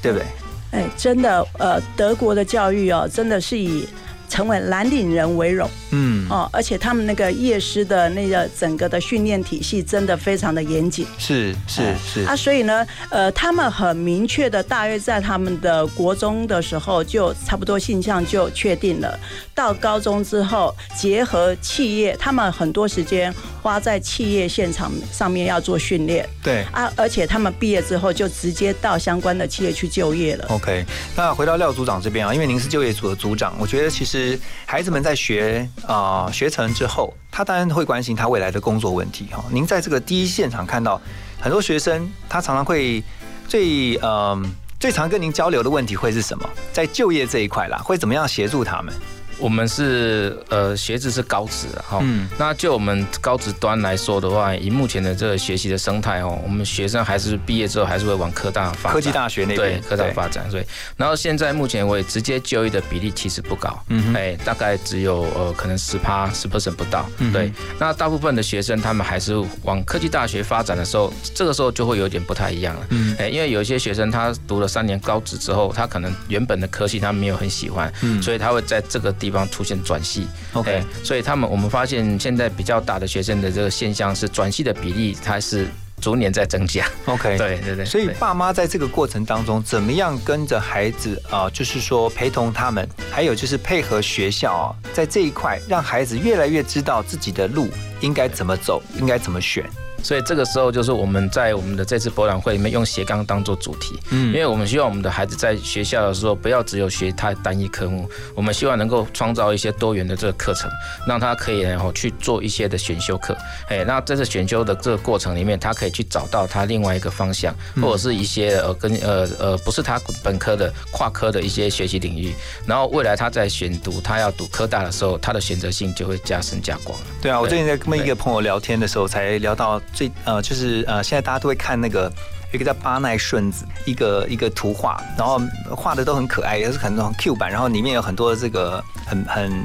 [0.00, 0.24] 对不对？
[0.72, 3.88] 哎，真的，呃，德国的教育哦，真的是以
[4.28, 5.68] 成为蓝领人为荣。
[5.90, 11.06] 嗯，哦，而且他们那个夜师的那个整个的训练体系真的非常的严谨。
[11.18, 19.18] 是是是啊，所以呢，呃，他们很明确的，大约在他们的国中的时候就差不多性向就确定了。
[19.54, 26.64] 到高中之后，结合企业，他们很多时间花在企业现场上面要做训练对。
[26.72, 30.46] 啊，而且他们毕业之后就直接到相关的企业去就业了。
[30.48, 30.84] OK，
[31.16, 39.44] 那回到廖组长这边啊，因为您是就业组的组长，我觉得其实孩子们在学啊、呃啊学成之后，他当然会关心他未来的工作问题哈。
[39.50, 41.00] 您在这个第一现场看到
[41.40, 43.02] 很多学生，他常常会
[43.46, 44.42] 最嗯、呃
[44.80, 46.48] 最常跟您交流的问题会是什么？
[46.72, 48.94] 在就业这一块啦，会怎么样协助他们？
[49.38, 52.28] 我们是呃学制是高职的哈，嗯。
[52.38, 60.64] 那就我们高职端来说的话，以目前的这个学习的生态哦，我们学生还是毕业之后还是会往科大发展，科技大学那边对科大发展，所以
[60.96, 63.78] 然后现在目前为止直接就业的比例其实不高，
[64.14, 73.14] 哎，大概只有呃可能十趴十 percent 不到，嗯对，那大部分的学生他们还是往科技大学发展的时候，这个时候就会有点不太一样了，嗯。
[73.18, 78.20] 哎，因为有一些学生他读了三年高职之后，他可能原本的科系他没有很喜欢，嗯。
[78.22, 80.26] 所以他会在这个地方出现转系。
[80.52, 85.66] OK 哎所以他们我们发现现在比较大的学生的这个现象是转系的比例它是
[86.00, 86.86] 逐年在增加。
[87.06, 97.68] OK， 对对对，所以爸妈在这个过程当中，怎么样跟着孩子啊、就是说陪同他们，还有就是配合学校啊，在这一块让孩子越来越知道自己的路
[98.00, 99.68] 应该怎么走，应该怎么选。
[100.02, 104.28] 所以这个时候就是我们在我们的这次博览会里面用斜杠当做主题，嗯。
[104.28, 110.70] 因为我们希望我们的孩子在学校的时候不要只有学他单一科目，我们希望能够创造一些多元的这个课程，
[111.06, 113.36] 让他可以然后去做一些的选修课，
[113.68, 117.82] 哎，那在这选修的这个过程里面，他可以去找到他另外一个方向，嗯。
[117.82, 122.32] 或者是一些呃跟呃呃不是他本科的跨科的一些学习领域，
[122.66, 126.98] 然后未来他在选读他要读科大的时候，他的选择性就会加深加广。
[127.00, 127.06] 了。
[127.20, 132.12] 对啊，我最近在跟一个朋友聊天的时候，才聊到最呃，就是呃，现在大家都会看那个
[132.52, 139.64] 有一个叫巴奈顺子，一个一个图画，然后画的都很可爱，也是很多很 Q 版，然后里面有很多这个很很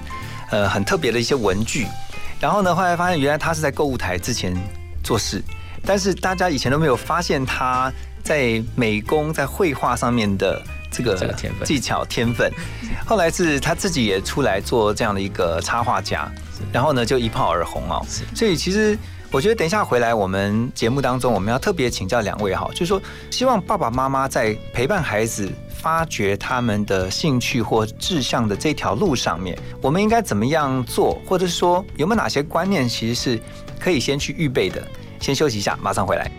[0.50, 1.88] 呃很特别的一些文具。
[2.40, 4.54] 然后呢，后来发现原来他是在购物台之前
[5.02, 5.42] 做事，
[5.86, 12.52] 但是大家以前都没有发现他在美工在绘画上面的这个这个天分技巧天分。
[13.08, 16.30] 后来是他自己也出来做这样的一个插画家，
[16.72, 18.06] 然后呢就一炮而红哦。
[18.36, 18.98] 所以其实
[19.34, 25.52] 我觉得等一下回来我们节目当中，我们要特别请教两位哈，就是说希望爸爸妈妈在陪伴孩子。
[25.84, 33.38] 发掘他们的兴趣或志向的这条路上面，我们应该怎么样做，或者是说有没有哪些观念其实是
[33.78, 34.82] 可以先去预备的？
[35.20, 36.32] 先休息一下，马上回来。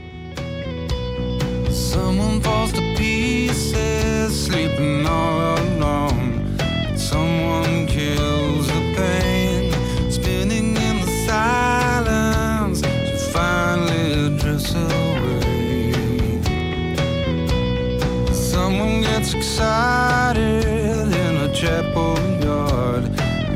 [19.55, 23.05] cider in a chapel yard.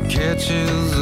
[0.09, 0.98] Catches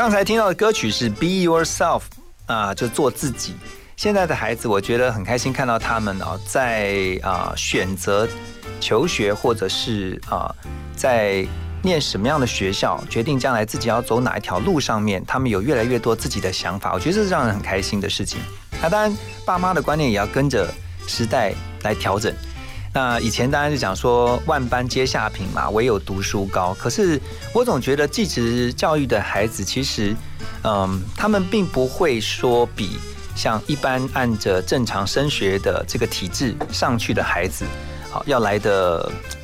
[0.00, 2.00] 刚才听到的歌曲是《Be Yourself》
[2.46, 3.54] 啊，就做自己。
[3.98, 8.26] 现在的孩子，我觉得很开心看到他们啊，在啊选择
[8.80, 10.50] 求学或者是啊
[10.96, 11.46] 在
[11.82, 16.94] 念什么样的学校，决定将来自己要走哪一条路上面，他们有越来越多自己的想法。
[16.94, 18.40] 我觉得这是让人很开心的事情。
[18.80, 20.66] 那当然，爸妈的观念也要跟着
[21.06, 22.34] 时代来调整。
[22.92, 26.74] 那以前当然是讲说万般皆下品嘛，唯有读书高。
[26.74, 27.20] 可是
[27.54, 30.12] 我总觉得寄职教育的孩子，其实，
[30.64, 32.98] 嗯，他们并不会说比
[33.36, 37.64] 像一般按着正常升学的这个体制上去的孩子，
[38.10, 39.00] 好要来的，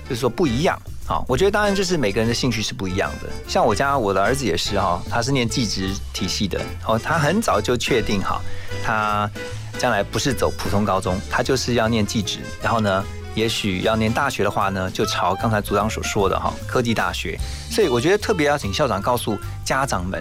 [0.09, 0.77] 就是说不一样。
[1.07, 3.29] 好，我觉得当然就是每个人的兴趣是不一样的。
[3.47, 8.43] 像我家我的儿子也是哈，他是念技职体系的，哦，他很早就确定好，
[8.85, 9.31] 他
[9.79, 13.05] 将来不是走普通高中，他就是要念技职，然后呢。
[13.37, 17.39] 也许要念大学的话呢，就朝刚才组长所说的哈科技大学。
[17.71, 20.21] 所以我觉得特别要请校长告诉家长们，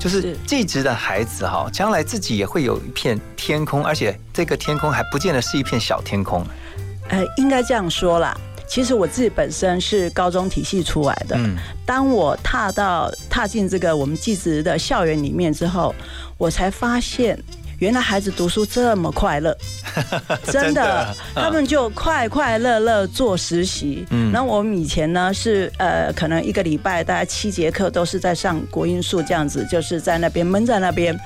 [0.00, 6.44] 就是这职的孩子哈，将来自己也会有一片天空，而且这个天空还不见得是一片小天空。
[7.08, 8.36] 呃，应该这样说啦。
[8.66, 11.56] 其实我自己本身是高中体系出来的，嗯，
[11.86, 15.94] 当我踏到踏进这个我们技职的校园里面之后，
[16.36, 17.38] 我才发现。
[17.78, 19.56] 原来孩子读书这么快乐，
[20.50, 24.06] 真的，他们就快快乐乐做实习。
[24.10, 31.18] 嗯，然后我们以前呢是呃，可能一个礼拜大概七节课都是在上国音数这样子，就是在那边闷在那边。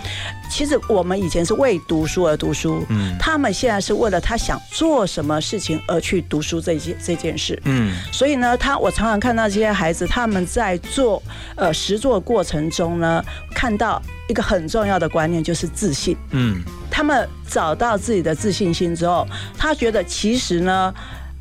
[0.50, 11.22] 其实我们以前是为读书而读书，嗯，他们现在是为了他想做什么事情而去读书这件这件事，嗯，所以呢，他我常常看到这些孩子他们在做
[11.54, 13.24] 呃实做过程中呢，
[13.54, 19.26] 看到一个很重要的观念就是自信，嗯，他们找到自己的自信心之后，
[19.58, 20.94] 他觉得其实呢。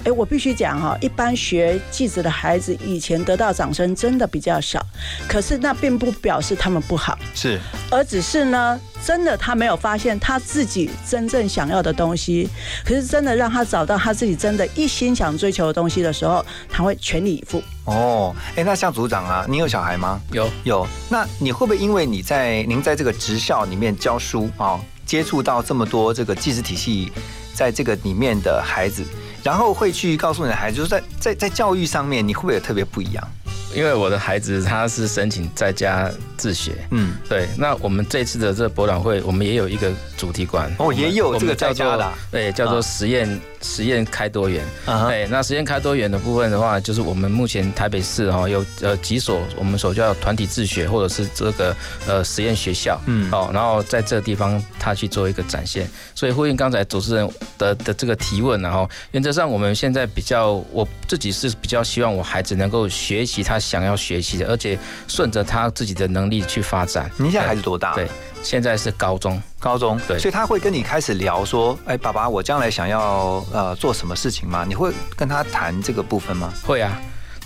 [0.05, 4.81] 哎，我必须讲哈，一般学记者的孩子以前得到掌声真的比较少，
[5.27, 7.59] 可是那并不表示他们不好，是，
[7.91, 12.47] 而只是呢，真的他没有发现他自己真正想要的东西，
[12.85, 17.61] 可是真的让他找到他自己真的一心想追求的东西的时候，他会全力以赴。
[17.89, 20.21] 哦，哎，那像组长啊，你有小孩吗？
[20.31, 20.87] 有有。
[21.09, 27.11] 那你会不会因为你在您在这个职校里面教书啊，接触到这么多这个技职体系，
[27.53, 29.03] 在这个里面的孩子，
[29.43, 33.27] 然后会去告诉你的孩子，就是在在在教育上面，你会不会有特别不一样？
[33.73, 36.09] 因为我的孩子他是申请在家
[36.39, 37.49] 自学，嗯，对。
[37.57, 44.65] 那我们这次的这个博览会，我们也有一个主题馆，哦，也有这个在叫做对，叫做实验实验开多元。
[44.85, 51.75] 啊对，那实验开多元的部分的话，就是我们目前台北市哈有呃几所我们所叫团体自学或者是这个
[52.07, 53.29] 呃实验学校，嗯。
[53.31, 55.89] 哦，然后在这个地方他去做一个展现。
[56.15, 64.77] 所以呼应刚才主持人的的这个提问，然后原则上我们现在比较我自己是比较希望我孩子能够学习他想要学习的，而且
[65.07, 67.09] 顺着他自己的能力去发展。
[67.17, 67.93] 您现在孩子多大？
[67.93, 68.07] 对，
[68.43, 69.41] 现在是高中。
[69.59, 74.63] 高中，对所以他会跟你开始聊说，哎，爸爸，我将来想要呃做什么事情吗？
[74.65, 76.53] 你会跟他谈这个部分吗？
[76.65, 76.97] 会啊，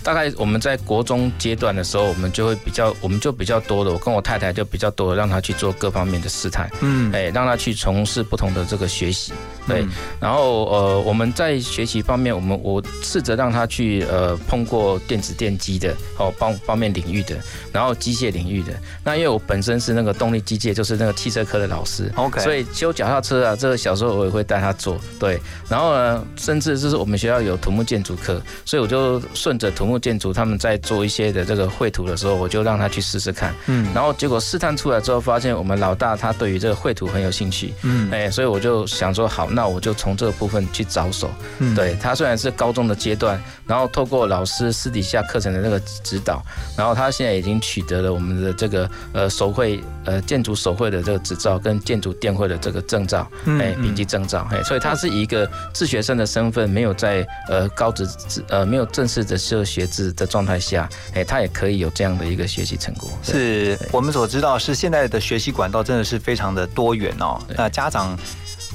[0.04, 9.32] 大概我们在国中阶段的时候，我们就会比较，我们就比较多的，我跟我太太就比较多的让他去做各方面的试探，嗯哎，让他去从事不同的这个学习，
[9.66, 9.88] 对，嗯
[10.20, 17.36] 然后呃，我们在学习方面，我们我试着让他去呃碰过电子电机的哦方方面领域的，
[17.72, 18.74] 然后机械领域的。
[19.02, 25.40] 那因为我本身是那个动力机械，就是那个汽车科的老师 OK 所以修脚踏车啊，这个小时候我也会带他做，对。
[25.66, 33.54] 然后呢，甚至就是我们学校有土木建筑科，所以我就顺着土木建筑他们在做一些的这个绘图的时候，我就让他去试试看。
[33.66, 33.86] 嗯。
[33.94, 38.10] 然后结果试探出来之后，发现我们老大他对于这个绘图很有兴趣，嗯。
[38.10, 41.30] 哎，所以我就想说，好，那我就从这个部分去着手。
[41.58, 41.74] 嗯。
[41.74, 46.42] 对他虽然是高中的阶段，然后透过老师私底下课程的那个指导，
[46.76, 53.74] 然后他现在已经取得了我们的这个呃手绘呃建筑手绘的这个执照跟建筑电绘的这个证照，哎，嗯。
[53.78, 58.08] 嗯丙级证照，哎，所以他是以一个自学生的身份，没有在呃高职
[58.48, 63.10] 呃没有正式的这个学制的状态下，哎，他也可以有这样的一个学习成果。
[63.22, 67.38] 是我们所知道，是现在的学习管道真的是非常的多元哦。
[67.54, 68.18] 那家长，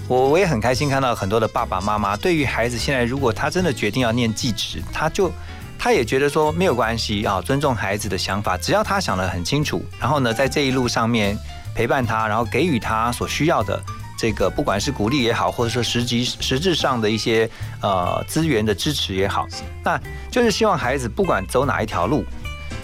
[0.07, 5.31] 我我也很开心看到很多的爸爸妈妈，对于孩子现在如果他真的决定要念技职，他就
[5.79, 11.35] 他也觉得说没有关系啊，尊重孩子的想法，只要他想得很清楚，然后呢，在这一路上面
[11.73, 13.81] 陪伴他，然后给予他所需要的。
[14.19, 17.49] 这个不管是鼓励也好，或者说实际实质上的一些
[17.81, 19.47] 呃资源的支持也好，
[19.81, 19.97] 那
[20.29, 22.25] 就是希望孩子不管走哪一条路，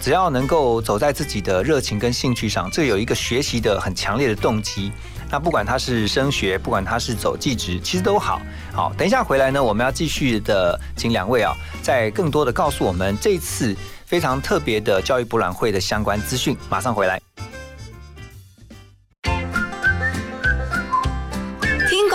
[0.00, 4.90] 只要能够走在自己的热情跟兴趣上，这有一个学习的很强烈的动机。
[5.30, 8.40] 那不管他是升学，不管他是走技职，其实都好。
[8.72, 13.76] 好，等一下回来呢，我们要继续的请两位啊，再更多的告诉我们这次
[14.06, 16.56] 非常特别的教育博览会的相关资讯。
[16.70, 17.20] 马上回来。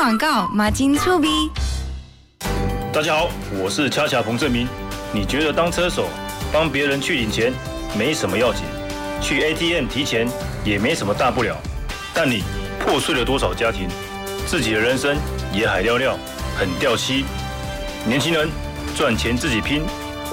[0.01, 1.51] 广告，马金触逼。
[2.91, 4.67] 大家好，我是恰恰彭正明。
[5.13, 6.07] 你觉得当车手
[6.51, 7.53] 帮别人去领钱
[7.95, 8.63] 没什么要紧，
[9.21, 10.27] 去 ATM 提钱
[10.65, 11.55] 也没什么大不了，
[12.15, 12.43] 但你
[12.79, 13.87] 破碎了多少家庭，
[14.47, 15.15] 自己的人生
[15.53, 16.17] 也海尿尿，
[16.57, 17.23] 很掉漆。
[18.03, 18.49] 年轻人
[18.97, 19.83] 赚钱自己拼，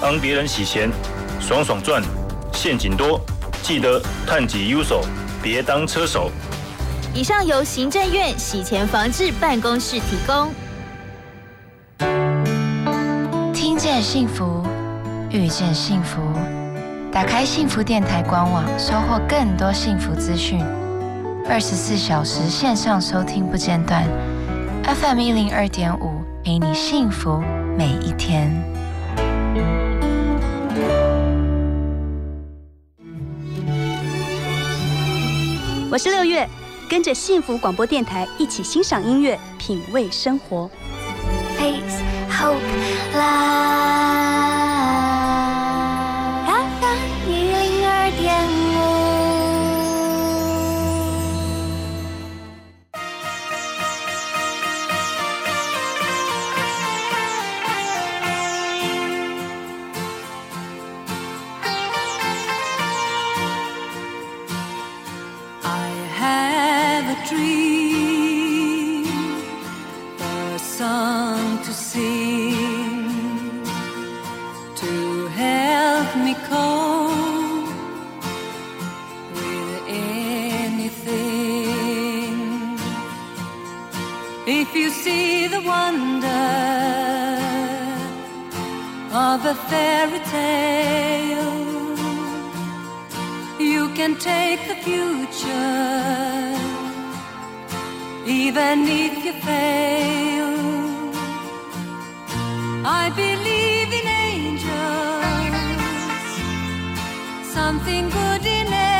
[0.00, 0.90] 帮别人洗钱，
[1.46, 2.02] 爽爽赚，
[2.54, 3.20] 陷阱多，
[3.62, 5.04] 记得探己优手，
[5.42, 6.30] 别当车手。
[7.18, 10.52] 以上由行政院洗钱防治办公室提供。
[13.52, 14.64] 听见幸福，
[15.28, 16.20] 遇见幸福。
[17.10, 20.64] 打开幸福电台官网，收获更多幸福资讯。
[21.48, 24.04] 二十四小时线上收听不间断
[24.84, 27.42] ，FM 一零二点五，陪你幸福
[27.76, 28.48] 每一天。
[35.90, 36.48] 我是六月，
[36.88, 40.70] 跟着幸福广播电台一起欣赏音乐，品味生活。
[41.58, 42.56] Face, hope,
[43.14, 44.37] love。
[89.48, 91.96] A fairy tale.
[93.58, 96.54] You can take the future,
[98.26, 100.52] even if you fail.
[103.00, 104.66] I believe in angels,
[107.54, 108.97] something good in everything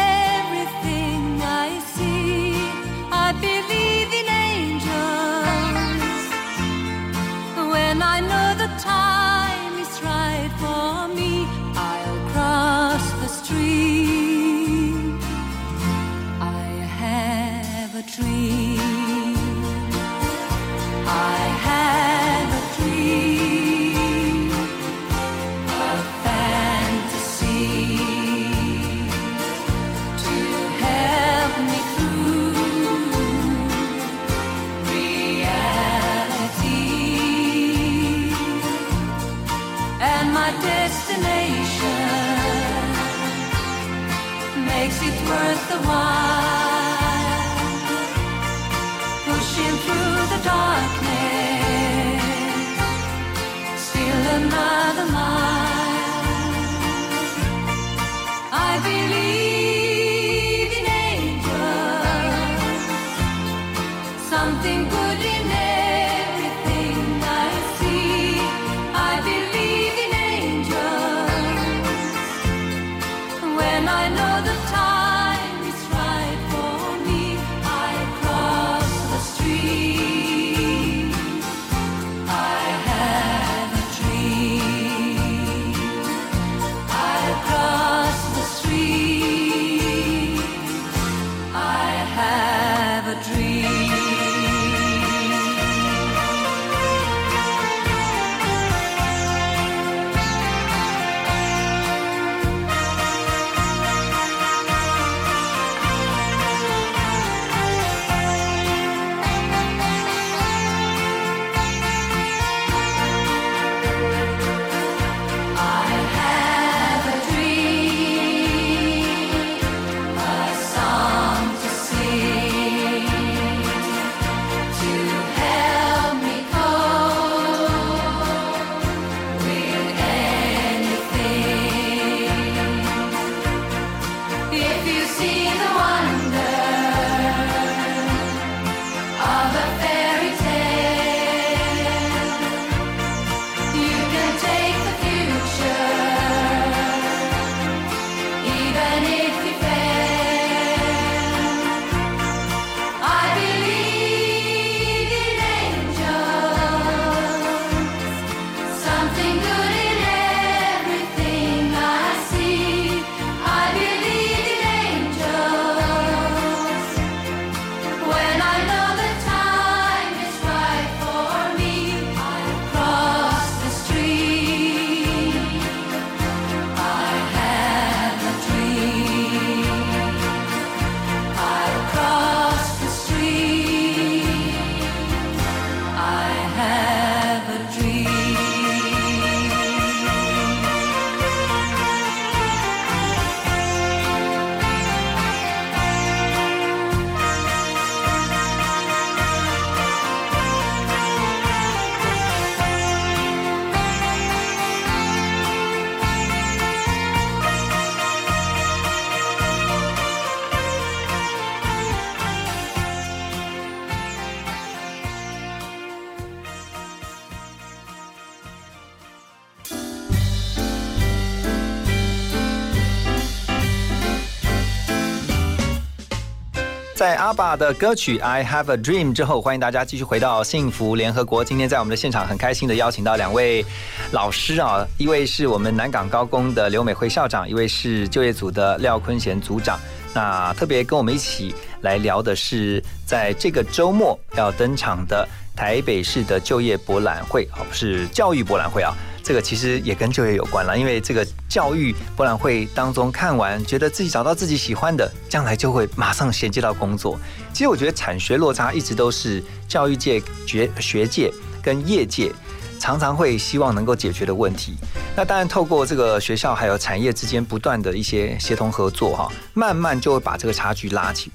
[226.99, 231.45] 在阿爸的歌曲《I Have a Dream》之后，欢迎大家继续回到幸福联合国。
[231.45, 233.65] 今天在我们的现场，很开心的邀请到两位
[234.11, 239.79] 老师啊，一位是我们南港高工的刘美惠校长，一位是就业组的廖坤贤组长。
[240.13, 245.25] 那特别跟我们一起来聊的是，在这个周末要登场的
[245.55, 248.93] 台北市的就业博览会，哦，不是教育博览会啊。
[249.29, 257.21] 这个其实也跟就业有关了，因为这个教育博览会当中看完，觉得自己找到自己喜欢的，将来就会马上衔接到工作。
[257.53, 261.31] 其实我觉得产学落差一直都是教育界、学学界
[261.63, 262.33] 跟业界
[262.81, 264.79] 常常会希望能够解决的问题。
[265.15, 271.31] 那当然，透过这个学校还有产业之间不断的一些协同合作，哈，慢慢就会把这个差距拉起，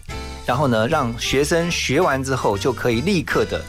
[0.47, 3.63] 然后呢，让学生学完之后就可以立刻的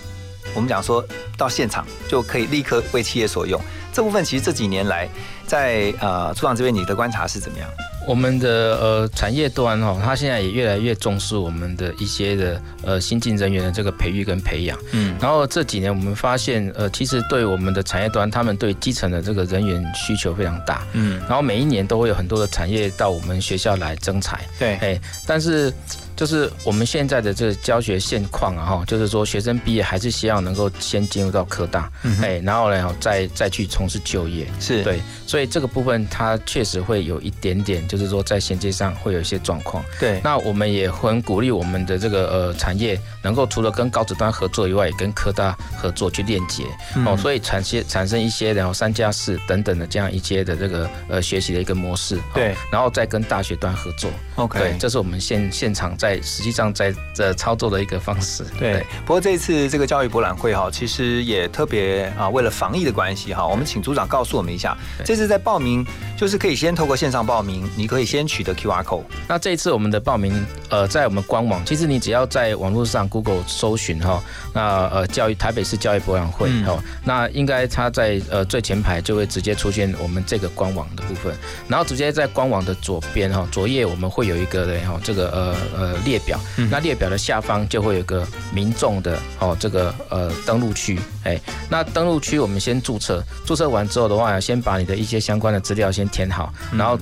[0.55, 1.05] 我们讲说
[1.37, 3.61] 到现场就可以立刻为企业所用。
[3.93, 5.09] 这部分其实这几年来，
[5.47, 7.69] 在呃组长这边你的观察是怎么样？
[8.09, 14.77] 我们的呃产业端哦，它现在也越来越重视我们的一些的呃新进人员的这个培育跟培养。
[14.91, 20.85] 嗯，然后这几年我们发现，呃，其实对我们的产业端，他们对基层的这个人员需求非常大。
[20.93, 24.41] 嗯，然后每一年都会有很多的产业到我们学校来征才。
[24.59, 25.73] 对，哎，但是
[26.17, 34.47] 就是我们现在的这个教学现况啊，哈，就是说学生毕业还是希望能够先进入到科大，嗯哎，然后呢再再去从事就业。
[34.61, 39.85] 是对，所以这个部分它确实会有一点点，就是说在衔接上会有一些状况。
[39.99, 46.65] 对那我们也很鼓励我们的这个呃产业能够除了跟高职端合作以外，也跟科大合作去链接、
[46.97, 52.17] 嗯哦，所以产生产生一些然后三加四等等的这样一些的这个呃学习的一个模式。
[52.17, 54.11] 哦对，然后再跟大学端合作。
[54.37, 58.45] OK 对，这是我们现现场在实际上在这操作的一个方式。
[58.59, 65.83] 对，不过这一次这个教育博览会哈，其实也特别啊，为了防疫的关系哈，我们请组长告诉我们一下，这次在报名
[66.15, 69.05] 就是可以先透过线上报名，你可以先取得 QR code。
[69.27, 76.67] 那这一次我们的报名，呃，在我们官网，其实你只要在网络上 Google 搜寻哈，那呃教育台北市教育博览会嗯。
[76.67, 81.35] 哦，那应该它在呃最前排就会直接出现我们这个官网的部分，
[81.69, 91.41] 然后直接在官网的左边哈左页我们会有一个的哈这个呃呃列表，嗯那列表的下方就会有个民众的哦这个呃登录区，哎，
[91.71, 96.99] 那登录区我们先注册，注册完之后的话，先把你的一些相关的资料先填好，然后。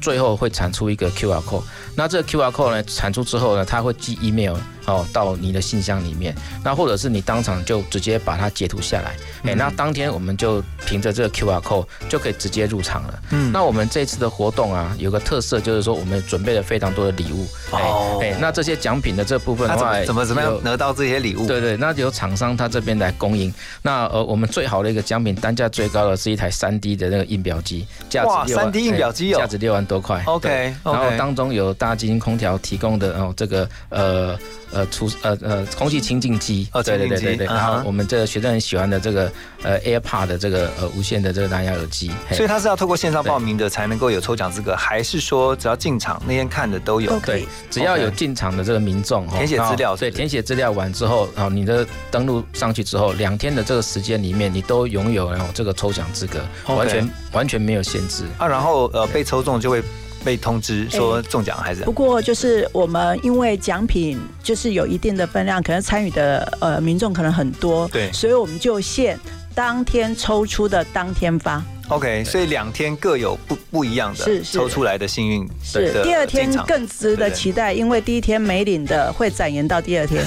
[0.00, 1.62] 最后会产出一个 QR code，
[1.94, 4.56] 那这个 QR code 呢产出之后呢，它会寄 email
[4.90, 6.34] 哦到你的信箱里面，
[6.64, 9.10] 那或者是你当场就直接把它截图下来，
[9.44, 13.22] 哎、嗯那当天我们就凭着这个 QR code 就可以直接入场了。
[13.30, 21.46] 嗯那我们这次的活动啊，有个特色就是说我们准备了非常多的礼物，哎哦哎，那这些奖品的这部分的话，那怎么怎么怎么样得到这些礼物？
[21.46, 23.52] 对对，那由厂商他这边来供应。
[23.82, 30.22] 那呃，我们最好的一个奖品，单价最高的是一台三 D 的那个印表机，价值六万 3D 印表机哦哎价值六万多块。
[30.26, 34.38] OK，OK 然后当中有大金空调提供的哦，这个呃。
[34.72, 39.30] 呃，除呃呃，空气清净机，哦对对对对对，然后我们这个学生很喜欢的这个
[39.62, 47.18] 呃 AirPod 的这个呃无线的这个蓝牙耳机，所以它是要透过线上报名的才能够有抽奖资格，还是说只要进场那天看的都有？
[47.20, 58.24] 对，只要有进场的这个民众哦填写资料对，填写资料完之后，然后你的登录上去之后，两天的这个时间里面，你都拥有然后这个抽奖资格完全完全没有限制。
[58.38, 59.82] 啊，然后呃被抽中就会
[60.24, 61.82] 被通知说中奖还是？
[61.82, 69.18] 不过就是我们因为奖品就是有一定的分量，可能参与的呃民众可能很多，对所以我们就限
[69.54, 71.62] 当天抽出的当天发。
[71.88, 80.24] OK，所以两天各有不不一样的是是抽出来的幸运是的第二天更值得期待，因为第一天没领的会展延到第二天。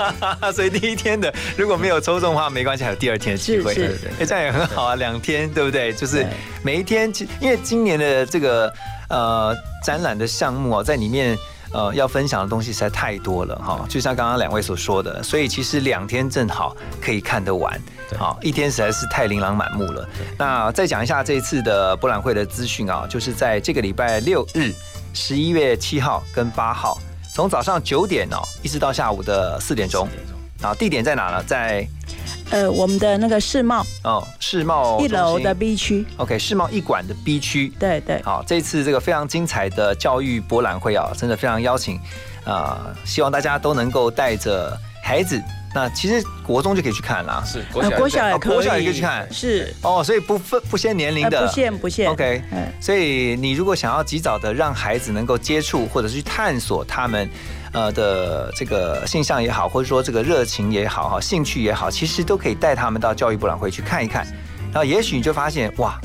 [0.52, 3.72] 所以第一天的如果没有抽中的话，没关系，还有第二天的机会。
[3.72, 5.90] 是是哎，这样也很好啊，两天对不对？
[5.90, 6.26] 就是
[6.62, 8.70] 每一天，其因为今年的这个
[9.08, 9.54] 呃
[9.84, 11.36] 展览的项目啊，在里面。
[11.72, 17.78] 呃，要分享的东西实在太多了哈，就像刚刚两位所说的，所以其实两天正好可以看得完，
[18.16, 20.08] 好，一天实在是太琳琅满目了。
[20.38, 24.72] 那再讲一下这一次的博览会的资讯啊，就是在这个礼拜六日，
[25.12, 26.98] 十一月七号跟八号，
[27.34, 30.08] 从早上九点哦，一直到下午的四点钟。
[30.62, 31.42] 啊，地点在哪呢？
[31.42, 31.86] 在
[32.50, 36.06] 呃，我们的那个世贸哦，世贸一楼的 B 区。
[36.16, 37.72] OK，世贸一馆的 B 区。
[37.78, 38.22] 对对。
[38.22, 42.00] 好，这次这个非常精彩的教育博览会啊，真的非常邀请
[42.44, 45.42] 啊、希望大家都能够带着孩子。
[45.74, 57.28] 那其实国中就可以去看啦，是呃国小也可以哦国小也可以去看，是哦，所以不分不限年龄的，呃不限不限 OK，嗯所以你如果想要及早的让孩子能够接触或者是去探索他们
[57.76, 64.26] 呃的这个性向也好，或者说这个热情也好哈，兴趣也好，其实都可以带他们到教育博览会去看一看，
[64.72, 66.00] 然后也许你就发现哇，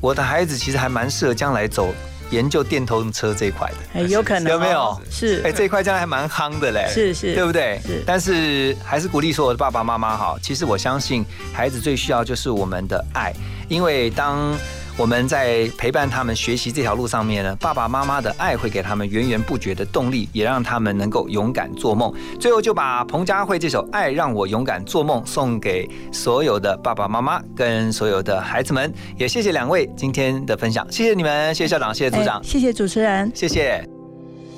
[0.00, 1.94] 我的孩子其实还蛮适合将来走。
[2.30, 5.00] 研究电动车这一块的，哎有可能哦有没有？
[5.10, 7.78] 是哎，这一块将来还蛮夯的嘞，是是对不对？
[7.86, 13.32] 是但是还是鼓励所有的爸爸妈妈哈，其实我相信孩子最需要就是我们的爱，
[13.68, 14.52] 因为当
[14.96, 22.14] 我们在陪伴他们学习这条路上面呢，爸爸妈妈的爱会给他们源源不绝的动力，也让他们能够勇敢做梦。
[22.38, 33.84] 最后就把彭佳慧这首《爱让我勇敢做梦》送给所有的爸爸妈妈跟所有的孩子们，也谢谢两位今天的分享，谢谢你们，谢谢校长，谢谢组长哎，谢谢主持人，谢谢。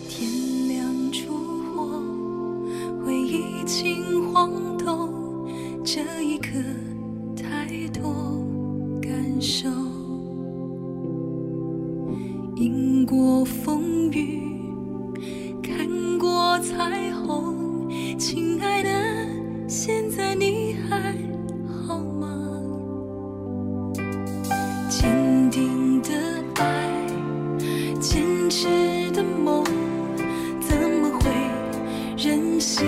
[0.06, 0.28] 天
[0.68, 1.32] 亮烛
[1.74, 2.02] 火，
[3.06, 5.08] 回忆轻晃动，
[5.82, 6.50] 这一刻
[7.34, 8.38] 太多
[9.00, 9.85] 感受。
[13.16, 14.42] 过风雨
[15.62, 17.88] 看过彩虹
[18.18, 18.90] 亲爱的
[19.66, 21.14] 现在你还
[21.86, 22.28] 好吗？
[24.90, 26.10] 坚定的
[26.56, 26.90] 爱
[27.98, 28.66] 坚持
[29.12, 29.64] 的梦
[30.60, 31.30] 怎么会
[32.18, 32.86] 任性？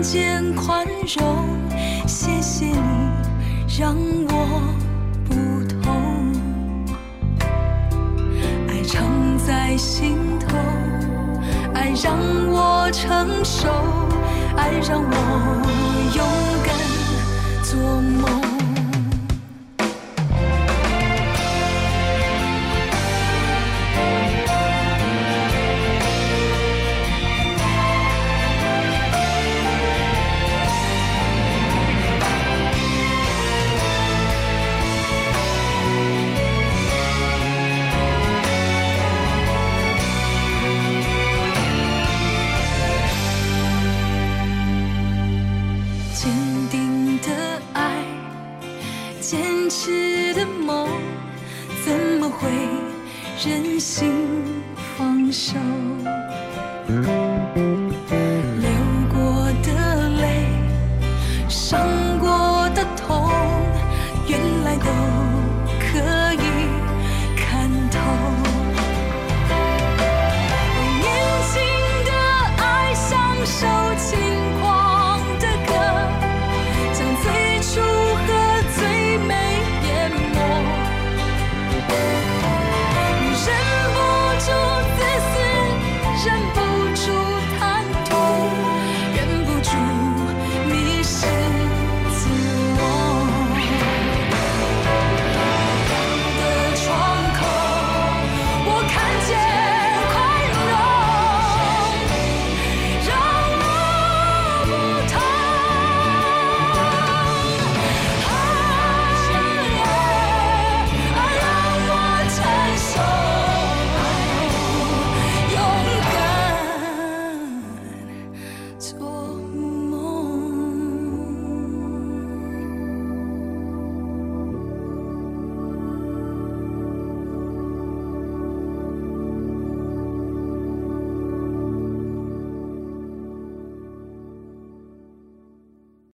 [0.00, 0.86] 间宽
[1.18, 1.46] 容，
[2.06, 2.74] 谢谢你
[3.78, 3.94] 让
[4.28, 4.62] 我
[5.24, 5.34] 不
[5.82, 6.32] 痛。
[8.68, 10.56] 爱常在心头，
[11.74, 12.16] 爱让
[12.50, 13.68] 我承受，
[14.56, 15.69] 爱让我。